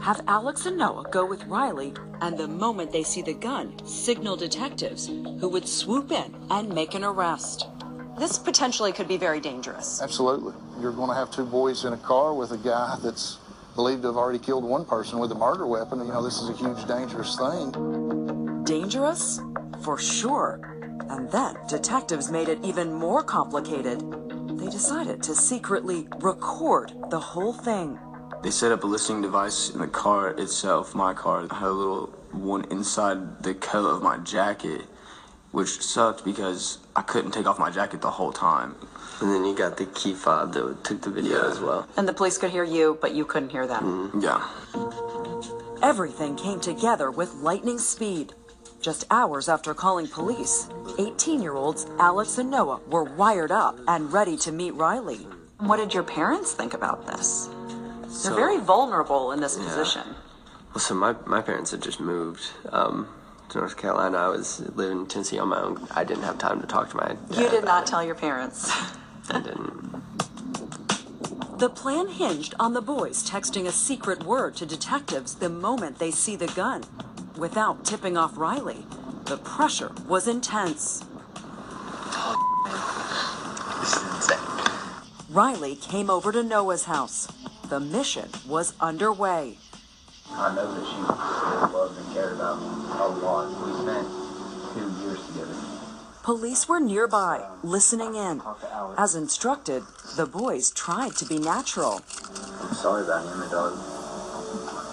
Have 0.00 0.22
Alex 0.26 0.64
and 0.64 0.78
Noah 0.78 1.04
go 1.10 1.26
with 1.26 1.44
Riley, 1.44 1.92
and 2.22 2.38
the 2.38 2.48
moment 2.48 2.92
they 2.92 3.02
see 3.02 3.20
the 3.20 3.34
gun, 3.34 3.74
signal 3.86 4.36
detectives 4.36 5.06
who 5.06 5.48
would 5.50 5.68
swoop 5.68 6.10
in 6.10 6.34
and 6.50 6.74
make 6.74 6.94
an 6.94 7.04
arrest. 7.04 7.66
This 8.18 8.38
potentially 8.38 8.92
could 8.92 9.08
be 9.08 9.18
very 9.18 9.40
dangerous. 9.40 10.00
Absolutely. 10.00 10.54
You're 10.80 10.92
going 10.92 11.10
to 11.10 11.14
have 11.14 11.30
two 11.30 11.44
boys 11.44 11.84
in 11.84 11.92
a 11.92 11.98
car 11.98 12.32
with 12.32 12.52
a 12.52 12.58
guy 12.58 12.96
that's 13.02 13.38
believed 13.74 14.02
to 14.02 14.08
have 14.08 14.16
already 14.16 14.38
killed 14.38 14.64
one 14.64 14.84
person 14.84 15.18
with 15.18 15.32
a 15.32 15.34
murder 15.34 15.66
weapon. 15.66 15.98
You 16.00 16.12
know, 16.12 16.22
this 16.22 16.40
is 16.40 16.48
a 16.48 16.52
huge, 16.52 16.86
dangerous 16.86 17.36
thing. 17.36 18.64
Dangerous? 18.64 19.40
For 19.82 19.98
sure. 19.98 20.60
And 21.10 21.30
then 21.30 21.56
detectives 21.68 22.30
made 22.30 22.48
it 22.48 22.58
even 22.64 22.92
more 22.92 23.22
complicated. 23.22 24.00
They 24.58 24.66
decided 24.66 25.22
to 25.24 25.34
secretly 25.34 26.08
record 26.20 26.92
the 27.10 27.18
whole 27.18 27.52
thing. 27.52 27.98
They 28.42 28.50
set 28.50 28.72
up 28.72 28.84
a 28.84 28.86
listening 28.86 29.22
device 29.22 29.70
in 29.70 29.80
the 29.80 29.88
car 29.88 30.30
itself, 30.30 30.94
my 30.94 31.12
car. 31.14 31.46
I 31.50 31.54
had 31.54 31.68
a 31.68 31.72
little 31.72 32.06
one 32.32 32.64
inside 32.70 33.42
the 33.42 33.54
collar 33.54 33.90
of 33.90 34.02
my 34.02 34.18
jacket, 34.18 34.82
which 35.54 35.80
sucked 35.80 36.24
because 36.24 36.78
I 36.96 37.02
couldn't 37.02 37.30
take 37.30 37.46
off 37.46 37.60
my 37.60 37.70
jacket 37.70 38.00
the 38.00 38.10
whole 38.10 38.32
time. 38.32 38.74
And 39.20 39.30
then 39.32 39.44
you 39.44 39.54
got 39.54 39.76
the 39.76 39.86
key 39.86 40.12
fob 40.12 40.52
that 40.54 40.82
took 40.82 41.00
the 41.02 41.10
video 41.10 41.48
as 41.48 41.60
well. 41.60 41.86
And 41.96 42.08
the 42.08 42.12
police 42.12 42.36
could 42.38 42.50
hear 42.50 42.64
you, 42.64 42.98
but 43.00 43.14
you 43.14 43.24
couldn't 43.24 43.50
hear 43.50 43.64
them. 43.64 44.10
Yeah. 44.20 44.44
Everything 45.80 46.34
came 46.34 46.58
together 46.60 47.10
with 47.12 47.32
lightning 47.34 47.78
speed. 47.78 48.34
Just 48.80 49.04
hours 49.12 49.48
after 49.48 49.74
calling 49.74 50.08
police, 50.08 50.68
18 50.98 51.40
year 51.40 51.54
olds 51.54 51.86
Alex 52.00 52.36
and 52.38 52.50
Noah 52.50 52.80
were 52.88 53.04
wired 53.04 53.52
up 53.52 53.78
and 53.86 54.12
ready 54.12 54.36
to 54.38 54.50
meet 54.50 54.74
Riley. 54.74 55.26
What 55.60 55.76
did 55.76 55.94
your 55.94 56.02
parents 56.02 56.52
think 56.52 56.74
about 56.74 57.06
this? 57.06 57.48
They're 58.00 58.10
So- 58.10 58.34
very 58.34 58.58
vulnerable 58.58 59.30
in 59.30 59.40
this 59.40 59.56
Yeah. 59.56 59.64
position. 59.68 60.16
Well, 60.74 60.80
so 60.80 60.94
my, 60.94 61.14
my 61.26 61.40
parents 61.40 61.70
had 61.70 61.80
just 61.80 62.00
moved 62.00 62.42
um, 62.72 63.06
to 63.06 63.23
North 63.54 63.76
Carolina. 63.76 64.18
I 64.18 64.28
was 64.28 64.60
living 64.74 65.00
in 65.00 65.06
Tennessee 65.06 65.38
on 65.38 65.48
my 65.48 65.60
own. 65.60 65.86
I 65.90 66.04
didn't 66.04 66.24
have 66.24 66.38
time 66.38 66.60
to 66.60 66.66
talk 66.66 66.90
to 66.90 66.96
my 66.96 67.08
dad. 67.08 67.18
You 67.40 67.48
did 67.48 67.64
not 67.64 67.86
tell 67.86 68.04
your 68.04 68.14
parents. 68.14 68.70
I 69.30 69.40
didn't. 69.40 69.84
The 71.58 71.70
plan 71.70 72.08
hinged 72.08 72.54
on 72.58 72.74
the 72.74 72.82
boys 72.82 73.28
texting 73.28 73.66
a 73.66 73.72
secret 73.72 74.24
word 74.24 74.56
to 74.56 74.66
detectives 74.66 75.36
the 75.36 75.48
moment 75.48 75.98
they 75.98 76.10
see 76.10 76.36
the 76.36 76.48
gun. 76.48 76.82
Without 77.36 77.84
tipping 77.84 78.16
off 78.16 78.36
Riley, 78.36 78.86
the 79.26 79.38
pressure 79.38 79.92
was 80.08 80.26
intense. 80.28 81.04
This 83.80 83.96
is 83.96 84.02
insane. 84.14 84.38
Riley 85.30 85.76
came 85.76 86.10
over 86.10 86.32
to 86.32 86.42
Noah's 86.42 86.84
house. 86.84 87.28
The 87.68 87.80
mission 87.80 88.28
was 88.46 88.74
underway. 88.80 89.58
I 90.32 90.54
know 90.54 90.72
that 90.72 90.86
she 90.86 91.72
loved 91.72 91.98
and 91.98 92.14
cared 92.14 92.32
about 92.32 92.60
me 92.60 92.66
a 92.66 93.08
lot. 93.24 93.48
We 93.64 93.72
spent 93.82 94.08
two 94.74 95.04
years 95.04 95.26
together. 95.28 95.54
Police 96.22 96.68
were 96.68 96.80
nearby, 96.80 97.46
listening 97.62 98.14
in. 98.14 98.40
As 98.96 99.14
instructed, 99.14 99.82
the 100.16 100.26
boys 100.26 100.70
tried 100.70 101.16
to 101.16 101.26
be 101.26 101.38
natural. 101.38 102.00
I'm 102.62 102.74
sorry 102.74 103.04
about 103.04 103.26
him, 103.26 103.50
dog. 103.50 103.76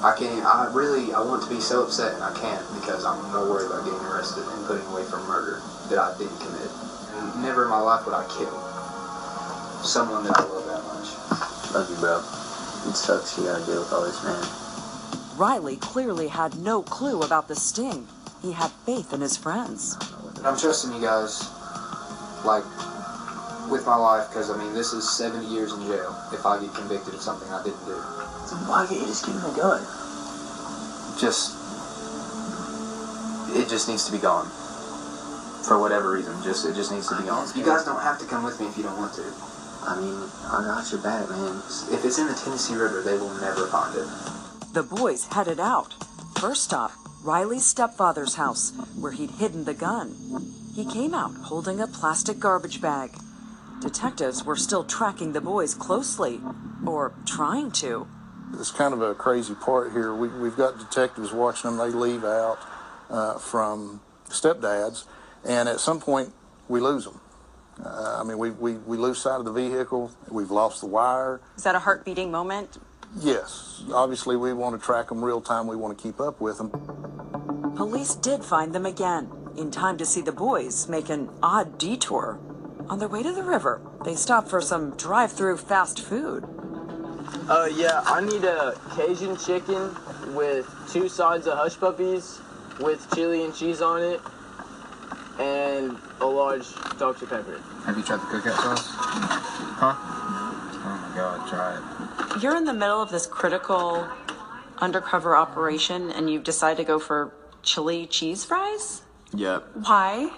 I 0.03 0.15
can't. 0.17 0.43
I 0.43 0.69
really. 0.73 1.13
I 1.13 1.21
want 1.21 1.43
to 1.43 1.49
be 1.49 1.61
so 1.61 1.83
upset, 1.83 2.15
and 2.15 2.23
I 2.23 2.33
can't 2.37 2.65
because 2.81 3.05
I'm 3.05 3.21
more 3.31 3.47
worried 3.47 3.67
about 3.67 3.85
getting 3.85 4.01
arrested 4.01 4.43
and 4.43 4.65
putting 4.67 4.85
away 4.87 5.05
for 5.05 5.17
murder 5.29 5.61
that 5.89 5.99
I 5.99 6.17
didn't 6.17 6.37
commit. 6.39 6.69
And 7.15 7.41
never 7.41 7.63
in 7.63 7.69
my 7.69 7.79
life 7.79 8.05
would 8.05 8.15
I 8.15 8.25
kill 8.27 8.51
someone 9.85 10.25
that 10.25 10.37
I 10.37 10.43
love 10.43 10.65
that 10.65 10.83
much. 10.89 11.15
Love 11.73 11.89
you, 11.89 11.97
bro. 11.97 12.17
It 12.89 12.97
sucks 12.97 13.37
you 13.37 13.45
gotta 13.45 13.63
deal 13.65 13.79
with 13.79 13.93
all 13.93 14.03
this, 14.03 14.21
man. 14.23 14.60
Riley 15.41 15.77
clearly 15.77 16.27
had 16.27 16.59
no 16.61 16.83
clue 16.83 17.23
about 17.23 17.47
the 17.47 17.55
sting. 17.55 18.05
He 18.43 18.51
had 18.51 18.69
faith 18.85 19.11
in 19.11 19.21
his 19.21 19.37
friends. 19.37 19.97
I'm 20.45 20.53
trusting 20.53 20.93
you 20.93 21.01
guys, 21.01 21.49
like, 22.45 22.61
with 23.65 23.81
my 23.89 23.97
life, 23.97 24.29
because 24.29 24.51
I 24.51 24.57
mean, 24.61 24.75
this 24.75 24.93
is 24.93 25.09
70 25.17 25.47
years 25.47 25.73
in 25.73 25.81
jail 25.89 26.13
if 26.31 26.45
I 26.45 26.61
get 26.61 26.69
convicted 26.75 27.15
of 27.15 27.25
something 27.25 27.49
I 27.49 27.57
didn't 27.65 27.81
do. 27.89 27.97
So 28.45 28.53
why 28.69 28.85
can't 28.85 29.01
you 29.01 29.09
just 29.09 29.25
give 29.25 29.33
him 29.33 29.49
a 29.49 29.55
gun? 29.57 29.81
Just, 31.17 31.57
it 33.57 33.65
just 33.65 33.89
needs 33.89 34.05
to 34.05 34.11
be 34.11 34.21
gone. 34.21 34.45
For 35.65 35.81
whatever 35.81 36.13
reason, 36.13 36.37
just 36.43 36.69
it 36.69 36.77
just 36.77 36.93
needs 36.93 37.09
to 37.09 37.17
be 37.17 37.25
gone. 37.25 37.49
You 37.57 37.65
guys 37.65 37.81
don't 37.83 38.05
have 38.05 38.21
to 38.21 38.29
come 38.29 38.45
with 38.45 38.61
me 38.61 38.67
if 38.67 38.77
you 38.77 38.83
don't 38.83 38.97
want 39.01 39.17
to. 39.17 39.25
I 39.89 39.97
mean, 39.97 40.21
I 40.53 40.61
got 40.69 40.85
your 40.93 41.01
back, 41.01 41.25
man. 41.33 41.57
If 41.89 42.05
it's 42.05 42.21
in 42.21 42.29
the 42.29 42.37
Tennessee 42.37 42.77
River, 42.77 43.01
they 43.01 43.17
will 43.17 43.33
never 43.41 43.65
find 43.65 43.97
it. 43.97 44.05
The 44.73 44.83
boys 44.83 45.25
headed 45.25 45.59
out. 45.59 45.93
First 46.39 46.63
stop, 46.63 46.93
Riley's 47.25 47.65
stepfather's 47.65 48.35
house, 48.35 48.71
where 48.97 49.11
he'd 49.11 49.31
hidden 49.31 49.65
the 49.65 49.73
gun. 49.73 50.15
He 50.73 50.85
came 50.85 51.13
out 51.13 51.35
holding 51.35 51.81
a 51.81 51.87
plastic 51.87 52.39
garbage 52.39 52.79
bag. 52.79 53.11
Detectives 53.81 54.45
were 54.45 54.55
still 54.55 54.85
tracking 54.85 55.33
the 55.33 55.41
boys 55.41 55.73
closely, 55.73 56.39
or 56.87 57.13
trying 57.25 57.71
to. 57.83 58.07
It's 58.53 58.71
kind 58.71 58.93
of 58.93 59.01
a 59.01 59.13
crazy 59.13 59.55
part 59.55 59.91
here. 59.91 60.15
We, 60.15 60.29
we've 60.29 60.55
got 60.55 60.79
detectives 60.79 61.33
watching 61.33 61.75
them. 61.75 61.77
They 61.77 61.93
leave 61.93 62.23
out 62.23 62.57
uh, 63.09 63.39
from 63.39 63.99
stepdads, 64.29 65.03
and 65.43 65.67
at 65.67 65.81
some 65.81 65.99
point 65.99 66.31
we 66.69 66.79
lose 66.79 67.03
them. 67.03 67.19
Uh, 67.83 68.19
I 68.21 68.23
mean, 68.23 68.37
we, 68.37 68.51
we, 68.51 68.75
we 68.75 68.95
lose 68.95 69.17
sight 69.17 69.39
of 69.39 69.45
the 69.45 69.51
vehicle. 69.51 70.11
We've 70.29 70.51
lost 70.51 70.79
the 70.79 70.87
wire. 70.87 71.41
Is 71.57 71.63
that 71.63 71.75
a 71.75 71.79
heart 71.79 72.05
beating 72.05 72.31
moment? 72.31 72.77
Yes, 73.19 73.83
obviously 73.93 74.37
we 74.37 74.53
want 74.53 74.79
to 74.79 74.85
track 74.85 75.09
them 75.09 75.23
real 75.23 75.41
time. 75.41 75.67
We 75.67 75.75
want 75.75 75.97
to 75.97 76.01
keep 76.01 76.19
up 76.19 76.39
with 76.39 76.57
them. 76.57 76.69
Police 77.75 78.15
did 78.15 78.43
find 78.43 78.73
them 78.73 78.85
again, 78.85 79.29
in 79.57 79.71
time 79.71 79.97
to 79.97 80.05
see 80.05 80.21
the 80.21 80.31
boys 80.31 80.87
make 80.87 81.09
an 81.09 81.29
odd 81.43 81.77
detour. 81.77 82.39
On 82.89 82.99
their 82.99 83.07
way 83.07 83.23
to 83.23 83.31
the 83.31 83.43
river, 83.43 83.81
they 84.05 84.15
stopped 84.15 84.49
for 84.49 84.61
some 84.61 84.95
drive 84.97 85.31
through 85.31 85.57
fast 85.57 86.01
food. 86.01 86.45
Uh, 87.49 87.67
yeah, 87.73 88.01
I 88.05 88.21
need 88.21 88.43
a 88.43 88.79
Cajun 88.95 89.37
chicken 89.37 89.95
with 90.35 90.69
two 90.89 91.09
sides 91.09 91.47
of 91.47 91.57
hush 91.57 91.77
puppies 91.77 92.39
with 92.79 93.05
chili 93.13 93.43
and 93.43 93.55
cheese 93.55 93.81
on 93.81 94.01
it 94.01 94.21
and 95.39 95.97
a 96.19 96.25
large 96.25 96.73
Dr. 96.97 97.25
Pepper. 97.25 97.59
Have 97.85 97.97
you 97.97 98.03
tried 98.03 98.17
the 98.17 98.25
cookout 98.25 98.55
sauce? 98.57 98.87
Huh? 98.87 99.95
Oh 100.83 101.09
my 101.09 101.15
god, 101.15 101.47
try 101.47 101.77
it. 101.77 102.00
You're 102.39 102.55
in 102.55 102.63
the 102.63 102.73
middle 102.73 103.01
of 103.01 103.11
this 103.11 103.27
critical 103.27 104.07
undercover 104.77 105.35
operation 105.35 106.11
and 106.11 106.29
you've 106.29 106.43
decided 106.43 106.77
to 106.77 106.83
go 106.83 106.97
for 106.97 107.33
chili 107.61 108.07
cheese 108.07 108.45
fries? 108.45 109.01
Yep. 109.33 109.63
Why? 109.73 110.31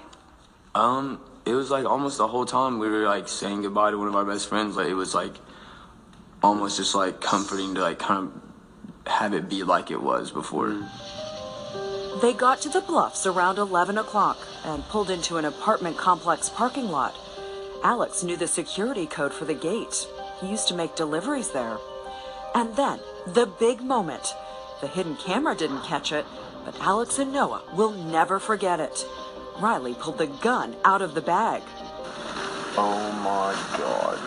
Um, 0.74 1.22
it 1.46 1.54
was 1.54 1.70
like 1.70 1.86
almost 1.86 2.18
the 2.18 2.28
whole 2.28 2.46
time 2.46 2.80
we 2.80 2.90
were 2.90 3.06
like 3.06 3.28
saying 3.28 3.62
goodbye 3.62 3.92
to 3.92 3.98
one 3.98 4.08
of 4.08 4.16
our 4.16 4.26
best 4.26 4.50
friends. 4.50 4.76
Like 4.76 4.88
it 4.88 4.96
was 4.96 5.14
like 5.14 5.34
almost 6.42 6.78
just 6.78 6.96
like 6.96 7.22
comforting 7.22 7.76
to 7.76 7.82
like 7.82 8.00
kind 8.00 8.28
of 8.28 9.12
have 9.12 9.34
it 9.34 9.48
be 9.48 9.64
like 9.64 9.92
it 9.92 10.02
was 10.02 10.32
before. 10.32 10.90
They 12.22 12.34
got 12.34 12.62
to 12.62 12.70
the 12.70 12.82
bluffs 12.82 13.26
around 13.26 13.58
11 13.58 13.98
o'clock 13.98 14.38
and 14.66 14.84
pulled 14.86 15.10
into 15.10 15.38
an 15.38 15.46
apartment 15.46 15.98
complex 15.98 16.50
parking 16.50 16.90
lot. 16.90 17.16
Alex 17.84 18.24
knew 18.24 18.38
the 18.38 18.48
security 18.48 19.06
code 19.06 19.34
for 19.34 19.46
the 19.46 19.54
gate. 19.54 20.08
He 20.44 20.50
used 20.50 20.68
to 20.68 20.76
make 20.76 20.96
deliveries 20.96 21.52
there. 21.52 21.78
And 22.54 22.76
then, 22.76 23.00
the 23.26 23.46
big 23.46 23.82
moment. 23.82 24.36
The 24.82 24.88
hidden 24.88 25.16
camera 25.16 25.56
didn't 25.56 25.84
catch 25.84 26.12
it, 26.12 26.26
but 26.66 26.78
Alex 26.82 27.18
and 27.18 27.32
Noah 27.32 27.64
will 27.74 27.92
never 27.92 28.40
forget 28.40 28.82
it. 28.82 29.06
Riley 29.62 29.94
pulled 29.94 30.18
the 30.18 30.28
gun 30.28 30.76
out 30.84 31.02
of 31.02 31.16
the 31.16 31.22
bag. 31.22 31.62
Oh 32.76 33.12
my 33.24 33.54
god. 33.78 34.20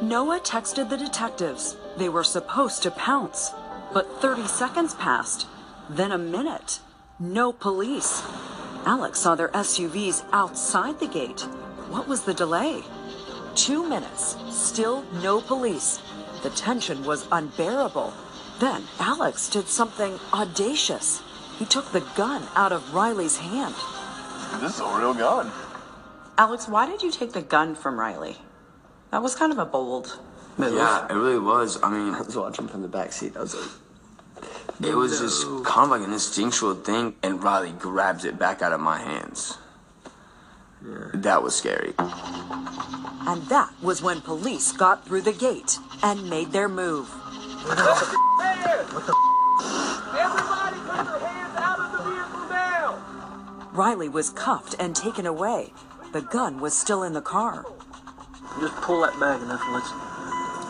Noah 0.00 0.38
texted 0.38 0.90
the 0.90 0.96
detectives. 0.96 1.76
They 1.96 2.08
were 2.08 2.22
supposed 2.22 2.84
to 2.84 2.92
pounce. 2.92 3.50
But 3.92 4.20
30 4.20 4.46
seconds 4.46 4.94
passed, 4.94 5.48
then 5.90 6.12
a 6.12 6.18
minute. 6.18 6.78
No 7.18 7.52
police. 7.52 8.22
Alex 8.84 9.18
saw 9.18 9.34
their 9.34 9.48
SUVs 9.48 10.24
outside 10.32 11.00
the 11.00 11.08
gate. 11.08 11.40
What 11.90 12.06
was 12.06 12.22
the 12.22 12.34
delay? 12.34 12.84
Two 13.56 13.88
minutes, 13.88 14.36
still 14.50 15.02
no 15.22 15.40
police. 15.40 15.98
The 16.42 16.50
tension 16.50 17.02
was 17.04 17.26
unbearable. 17.32 18.12
Then 18.60 18.84
Alex 19.00 19.48
did 19.48 19.66
something 19.66 20.20
audacious. 20.32 21.22
He 21.58 21.64
took 21.64 21.90
the 21.90 22.04
gun 22.14 22.46
out 22.54 22.72
of 22.72 22.94
Riley's 22.94 23.38
hand. 23.38 23.74
This 24.60 24.74
is 24.74 24.80
a 24.80 24.98
real 24.98 25.14
gun. 25.14 25.50
Alex, 26.36 26.68
why 26.68 26.86
did 26.86 27.02
you 27.02 27.10
take 27.10 27.32
the 27.32 27.40
gun 27.40 27.74
from 27.74 27.98
Riley? 27.98 28.36
That 29.10 29.22
was 29.22 29.34
kind 29.34 29.50
of 29.50 29.58
a 29.58 29.64
bold 29.64 30.18
move. 30.58 30.74
Yeah, 30.74 31.06
it 31.08 31.14
really 31.14 31.38
was. 31.38 31.82
I 31.82 31.90
mean, 31.90 32.14
I 32.14 32.20
was 32.20 32.36
watching 32.36 32.68
from 32.68 32.82
the 32.82 32.88
back 32.88 33.10
seat. 33.10 33.38
I 33.38 33.40
was 33.40 33.54
like, 33.54 34.90
it 34.90 34.94
was 34.94 35.18
just 35.18 35.46
kind 35.64 35.84
of 35.84 35.90
like 35.90 36.06
an 36.06 36.12
instinctual 36.12 36.74
thing, 36.74 37.14
and 37.22 37.42
Riley 37.42 37.72
grabs 37.72 38.26
it 38.26 38.38
back 38.38 38.60
out 38.60 38.74
of 38.74 38.80
my 38.80 38.98
hands. 38.98 39.56
That 41.14 41.42
was 41.42 41.54
scary. 41.54 41.94
And 41.98 43.42
that 43.48 43.72
was 43.82 44.02
when 44.02 44.20
police 44.20 44.70
got 44.72 45.04
through 45.04 45.22
the 45.22 45.32
gate 45.32 45.78
and 46.02 46.30
made 46.30 46.52
their 46.52 46.68
move. 46.68 47.10
Everybody 47.68 47.96
put 50.86 51.06
your 51.06 51.18
hands 51.18 51.56
out 51.56 51.80
of 51.80 51.92
the 51.92 51.98
vehicle 52.08 52.48
now! 52.48 53.02
Riley 53.72 54.08
was 54.08 54.30
cuffed 54.30 54.76
and 54.78 54.94
taken 54.94 55.26
away. 55.26 55.72
The 56.12 56.22
gun 56.22 56.60
was 56.60 56.78
still 56.78 57.02
in 57.02 57.12
the 57.14 57.20
car. 57.20 57.66
Just 58.60 58.76
pull 58.76 59.00
that 59.02 59.18
bag 59.18 59.42
enough 59.42 59.62
and 59.64 59.74
let's 59.74 59.90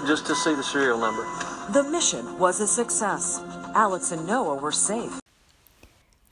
just 0.08 0.26
to 0.26 0.34
see 0.34 0.54
the 0.54 0.62
serial 0.62 0.98
number. 0.98 1.24
The 1.72 1.82
mission 1.82 2.38
was 2.38 2.60
a 2.60 2.66
success. 2.66 3.40
Alex 3.74 4.12
and 4.12 4.26
Noah 4.26 4.56
were 4.56 4.72
safe. 4.72 5.20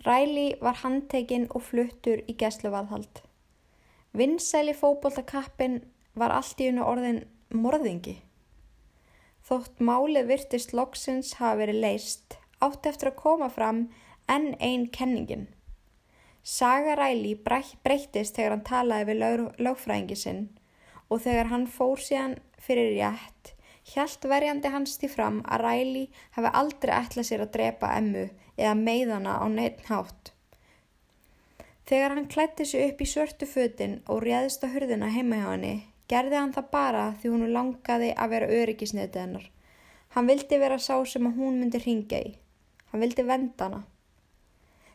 Riley 0.07 0.55
var 0.61 0.75
handtekinn 0.83 1.47
og 1.51 1.63
fluttur 1.63 2.21
í 2.29 2.35
gæsluvarðhald. 2.37 3.23
Vinsæli 4.15 4.75
fótboltakappin 4.79 5.81
var 6.15 6.31
allt 6.31 6.61
í 6.63 6.69
unna 6.71 6.85
orðin 6.87 7.25
morðingi. 7.51 8.21
Þótt 9.45 9.81
málið 9.83 10.29
virtist 10.31 10.71
loksins 10.73 11.33
hafa 11.41 11.59
verið 11.65 11.81
leist, 11.83 12.37
átt 12.63 12.87
eftir 12.87 13.11
að 13.11 13.19
koma 13.25 13.49
fram 13.51 13.89
enn 14.31 14.53
einn 14.63 14.87
kenningin. 14.95 15.49
Saga 16.45 16.95
Riley 17.01 17.35
breyttist 17.43 18.39
þegar 18.39 18.55
hann 18.55 18.65
talaði 18.69 19.09
við 19.11 19.19
lög, 19.25 19.43
lögfræðingi 19.67 20.21
sinn 20.21 20.45
og 21.11 21.25
þegar 21.25 21.51
hann 21.51 21.67
fór 21.67 22.01
síðan 22.01 22.39
fyrir 22.63 22.95
rétt, 22.95 23.55
hjælt 23.91 24.29
verjandi 24.31 24.71
hans 24.73 24.95
því 25.01 25.11
fram 25.11 25.43
að 25.45 25.67
Riley 25.67 26.07
hafi 26.39 26.55
aldrei 26.63 26.95
ætlað 27.01 27.29
sér 27.33 27.45
að 27.49 27.53
drepa 27.59 27.91
emmu 27.99 28.29
eða 28.55 28.79
meiðana 28.79 29.41
á 29.43 29.47
neitt 29.51 29.83
hátt. 29.91 30.34
Þegar 31.85 32.15
hann 32.17 32.29
klætti 32.33 32.65
sig 32.65 32.87
upp 32.89 33.03
í 33.05 33.07
svörtu 33.09 33.47
fötin 33.49 33.99
og 34.09 34.23
réðist 34.25 34.63
á 34.65 34.73
hurðina 34.73 35.11
heima 35.13 35.41
hjá 35.43 35.49
henni, 35.51 35.73
gerði 36.09 36.39
hann 36.39 36.55
það 36.55 36.71
bara 36.73 37.03
því 37.21 37.33
hún 37.33 37.51
langaði 37.53 38.13
að 38.17 38.31
vera 38.33 38.53
öryggisnetið 38.61 39.21
hennar. 39.21 39.51
Hann 40.15 40.31
vildi 40.31 40.61
vera 40.63 40.79
sá 40.79 40.95
sem 41.05 41.29
að 41.29 41.43
hún 41.43 41.59
myndi 41.61 41.83
ringja 41.83 42.23
í. 42.25 42.33
Hann 42.93 43.05
vildi 43.05 43.27
venda 43.29 43.69
hana. 43.69 43.83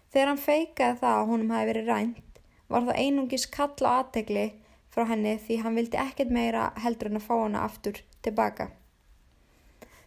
Þegar 0.10 0.32
hann 0.32 0.41
feikaði 0.41 0.97
það 1.04 1.19
að 1.19 1.30
honum 1.30 1.54
hafi 1.54 1.69
verið 1.69 1.93
rænt, 1.93 2.41
var 2.73 2.89
það 2.89 3.02
einungis 3.04 3.45
kalla 3.54 3.93
aðtegli 3.99 4.47
frá 4.89 5.06
henni 5.12 5.36
því 5.45 5.62
hann 5.62 5.78
vildi 5.78 6.02
ekkert 6.02 6.34
meira 6.34 6.65
heldur 6.82 7.12
en 7.12 7.21
að 7.21 7.28
fá 7.28 7.36
hana 7.36 7.63
aftur 7.69 8.02
tilbaka. 8.25 8.71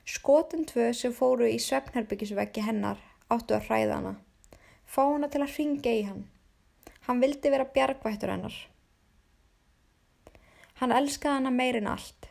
Skotin 0.03 0.67
tvö 0.67 0.91
sem 0.99 1.15
fóru 1.15 1.47
í 1.47 1.63
svefnherbyggisveggi 1.63 2.67
hennar 2.67 2.99
áttu 3.31 3.55
að 3.55 3.69
hræða 3.71 3.99
hana. 4.01 4.15
Fá 4.83 5.05
hana 5.07 5.31
til 5.31 5.45
að 5.45 5.59
ringja 5.61 5.99
í 6.01 6.07
hann. 6.11 6.25
Hann 7.07 7.23
vildi 7.23 7.51
vera 7.51 7.67
bjargvættur 7.75 8.31
hennar. 8.31 8.55
Hann 10.81 10.95
elskaði 10.95 11.41
hana 11.41 11.51
meirinn 11.55 11.91
allt. 11.91 12.29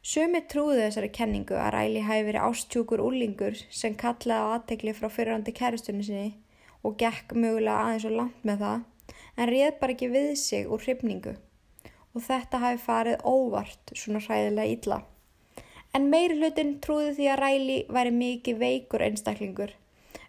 Sumi 0.00 0.40
trúðu 0.48 0.78
þessari 0.80 1.10
kenningu 1.12 1.56
að 1.60 1.74
Ræli 1.74 2.04
hafi 2.06 2.24
verið 2.28 2.46
ástjúkur 2.46 3.02
úlingur 3.04 3.58
sem 3.68 3.96
kallaði 4.00 4.40
á 4.40 4.52
aðtegli 4.56 4.94
frá 4.96 5.10
fyrrandi 5.12 5.52
kæristunni 5.52 6.06
sinni 6.06 6.30
og 6.80 6.96
gekk 7.02 7.34
mögulega 7.36 7.82
aðeins 7.84 8.06
og 8.08 8.16
langt 8.16 8.46
með 8.48 8.64
það 8.64 8.86
en 9.36 9.50
réð 9.50 9.74
bara 9.80 9.96
ekki 9.96 10.08
við 10.14 10.30
sig 10.40 10.68
úr 10.72 10.80
hrifningu 10.86 11.34
og 12.14 12.24
þetta 12.24 12.62
hafi 12.64 12.80
farið 12.86 13.26
óvart 13.28 13.92
svona 13.94 14.22
hræðilega 14.24 14.76
illa. 14.76 14.98
En 15.94 16.08
meiri 16.10 16.38
hlutin 16.38 16.76
trúði 16.82 17.12
því 17.18 17.28
að 17.32 17.40
Ræli 17.42 17.78
væri 17.90 18.12
mikið 18.14 18.58
veikur 18.60 19.04
einstaklingur. 19.06 19.72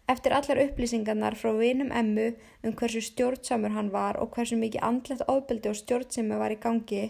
Eftir 0.09 0.33
allar 0.33 0.59
upplýsingarnar 0.65 1.37
frá 1.39 1.51
vinum 1.57 1.91
emmu 1.95 2.31
um 2.63 2.73
hversu 2.73 3.01
stjórnsamur 3.05 3.75
hann 3.75 3.91
var 3.93 4.17
og 4.19 4.33
hversu 4.35 4.57
mikið 4.59 4.83
andlegt 4.87 5.27
ofbeldi 5.27 5.69
og 5.69 5.77
stjórnsemi 5.79 6.39
var 6.41 6.55
í 6.55 6.59
gangi, 6.63 7.03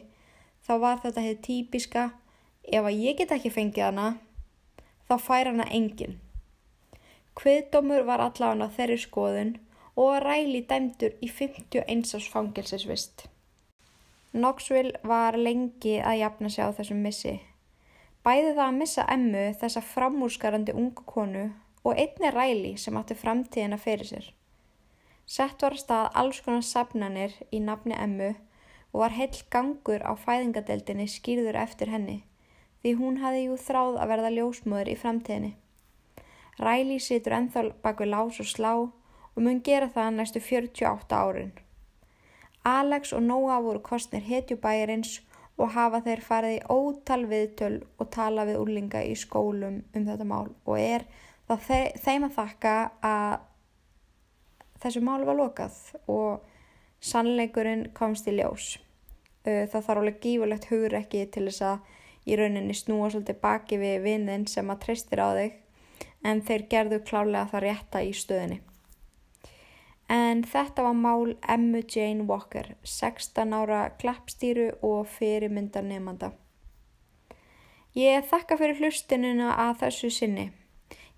þá 0.65 0.73
var 0.83 0.99
þetta 1.05 1.23
hefði 1.25 1.39
típiska, 1.47 2.03
ef 2.67 2.83
að 2.83 2.99
ég 2.99 3.17
get 3.17 3.31
ekki 3.31 3.53
fengið 3.53 3.87
hana, 3.87 4.07
þá 5.07 5.15
fær 5.17 5.49
hana 5.49 5.65
engin. 5.71 6.19
Kviðdómur 7.39 8.03
var 8.05 8.21
allavega 8.21 8.67
þeirri 8.75 8.99
skoðun 9.01 9.53
og 9.95 10.15
að 10.15 10.23
Ræli 10.25 10.61
dæmdur 10.67 11.15
í 11.23 11.29
51 11.31 12.11
ás 12.17 12.27
fangelsisvist. 12.31 13.25
Knoxville 14.31 14.99
var 15.03 15.35
lengi 15.35 15.97
að 15.99 16.21
jafna 16.21 16.49
sig 16.51 16.63
á 16.63 16.71
þessum 16.75 17.01
missi. 17.03 17.33
Bæði 18.23 18.53
það 18.53 18.65
að 18.67 18.77
missa 18.77 19.05
emmu 19.09 19.45
þessa 19.59 19.81
framúrskarandi 19.81 20.75
ungu 20.77 21.03
konu 21.09 21.49
og 21.83 21.97
einni 21.97 22.29
ræli 22.31 22.75
sem 22.77 22.97
átti 22.97 23.17
framtíðina 23.17 23.77
fyrir 23.81 24.07
sér. 24.07 24.27
Sett 25.25 25.61
var 25.63 25.77
að 25.77 25.83
stað 25.83 26.09
alls 26.21 26.41
konar 26.45 26.65
safnanir 26.65 27.37
í 27.51 27.61
nafni 27.63 27.95
emmu 27.95 28.33
og 28.91 28.99
var 29.03 29.15
heill 29.15 29.41
gangur 29.53 30.03
á 30.03 30.13
fæðingadeldinni 30.25 31.07
skýrður 31.07 31.59
eftir 31.61 31.93
henni 31.93 32.19
því 32.81 32.93
hún 32.99 33.19
hafi 33.21 33.45
jú 33.45 33.57
þráð 33.61 33.99
að 34.01 34.11
verða 34.11 34.31
ljósmöður 34.35 34.89
í 34.91 34.97
framtíðinni. 34.97 35.51
Ræli 36.61 36.97
situr 36.99 37.37
enþá 37.37 37.67
baku 37.83 38.05
lás 38.09 38.39
og 38.41 38.49
slá 38.49 38.71
og 38.81 39.39
mun 39.41 39.61
gera 39.65 39.89
það 39.89 40.15
næstu 40.17 40.41
48 40.43 41.17
árin. 41.17 41.51
Alex 42.65 43.13
og 43.13 43.23
Noah 43.25 43.61
voru 43.63 43.81
kostnir 43.81 44.25
hetjubæjarins 44.25 45.21
og 45.57 45.73
hafa 45.75 46.01
þeir 46.05 46.21
farið 46.25 46.55
í 46.57 46.61
ótal 46.73 47.23
viðtöl 47.29 47.75
og 47.97 48.09
tala 48.13 48.45
við 48.49 48.59
úrlinga 48.61 49.01
í 49.05 49.15
skólum 49.17 49.81
um 49.95 50.05
þetta 50.09 50.27
mál 50.27 50.49
og 50.65 50.77
er 50.77 51.05
það 51.49 51.97
þeim 52.03 52.27
að 52.27 52.35
þakka 52.37 52.75
að 53.07 53.39
þessu 54.81 55.01
mál 55.05 55.21
var 55.27 55.37
lokað 55.37 55.77
og 56.09 56.45
sannleikurinn 57.01 57.89
komst 57.97 58.29
í 58.29 58.35
ljós. 58.37 58.75
Það 59.45 59.73
þarf 59.73 59.91
alveg 59.95 60.19
gífulegt 60.21 60.69
hugrekki 60.69 61.25
til 61.33 61.47
þess 61.49 61.65
að 61.65 62.29
í 62.29 62.37
rauninni 62.37 62.75
snúa 62.77 63.09
svolítið 63.09 63.39
baki 63.41 63.79
við 63.81 64.03
vinnin 64.05 64.45
sem 64.49 64.69
að 64.69 64.83
treystir 64.85 65.21
á 65.21 65.29
þig 65.33 65.57
en 66.27 66.43
þeir 66.45 66.67
gerðu 66.69 66.99
klálega 67.05 67.49
það 67.49 67.65
rétta 67.65 68.03
í 68.05 68.11
stöðinni. 68.13 68.59
En 70.11 70.43
þetta 70.43 70.83
var 70.83 70.97
mál 70.99 71.37
Emmu 71.49 71.81
Jane 71.87 72.27
Walker, 72.27 72.73
16 72.83 73.53
ára 73.55 73.85
klappstýru 74.01 74.73
og 74.83 75.07
fyrirmyndar 75.07 75.85
nefnda. 75.87 76.33
Ég 77.95 78.27
þakka 78.27 78.57
fyrir 78.59 78.81
hlustinuna 78.83 79.53
að 79.69 79.85
þessu 79.85 80.11
sinni. 80.11 80.49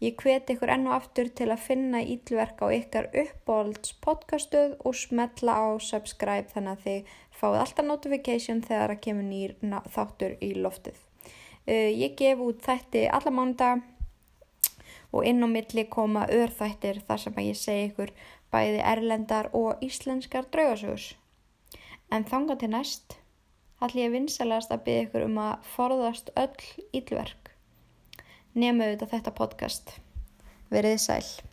Ég 0.04 0.18
hveti 0.20 0.58
ykkur 0.58 0.72
enn 0.74 0.90
og 0.90 0.98
aftur 0.98 1.30
til 1.32 1.46
að 1.54 1.62
finna 1.64 2.02
ílverk 2.04 2.60
á 2.60 2.68
ykkar 2.76 3.06
uppbólds 3.22 3.94
podcastuð 4.04 4.74
og 4.84 4.98
smetla 5.00 5.54
á 5.56 5.68
subscribe 5.80 6.52
þannig 6.52 6.74
að 6.74 6.82
þið 6.88 7.14
fáið 7.40 7.60
alltaf 7.62 7.88
notification 7.88 8.60
þegar 8.66 8.92
það 8.92 9.00
kemur 9.06 9.28
nýr 9.30 9.54
þáttur 9.94 10.36
í 10.44 10.50
loftið. 10.66 10.98
Uh, 11.64 11.88
ég 11.88 12.18
gef 12.20 12.44
út 12.44 12.60
þætti 12.66 13.06
alla 13.16 13.32
mánda 13.32 13.70
og 15.14 15.24
inn 15.30 15.40
á 15.40 15.48
milli 15.48 15.88
koma 15.96 16.26
örþættir 16.28 17.00
þar 17.08 17.24
sem 17.24 17.40
að 17.40 17.50
ég 17.54 17.62
segi 17.62 17.88
ykkur 17.94 18.12
bæði 18.52 18.84
erlendar 18.84 19.52
og 19.56 19.80
íslenskar 19.88 20.52
draugasögus. 20.52 21.14
En 22.12 22.28
þanga 22.28 22.60
til 22.60 22.74
næst 22.76 23.16
ætlum 23.80 24.04
ég 24.04 24.14
vinsalast 24.18 24.76
að 24.76 24.84
byggja 24.90 25.08
ykkur 25.08 25.30
um 25.30 25.42
að 25.48 25.72
forðast 25.78 26.36
öll 26.36 26.68
ílverk 26.92 27.53
nema 28.54 28.88
auðvitað 28.88 29.16
þetta 29.18 29.34
podcast. 29.38 29.98
Verið 30.74 31.00
sæl. 31.02 31.53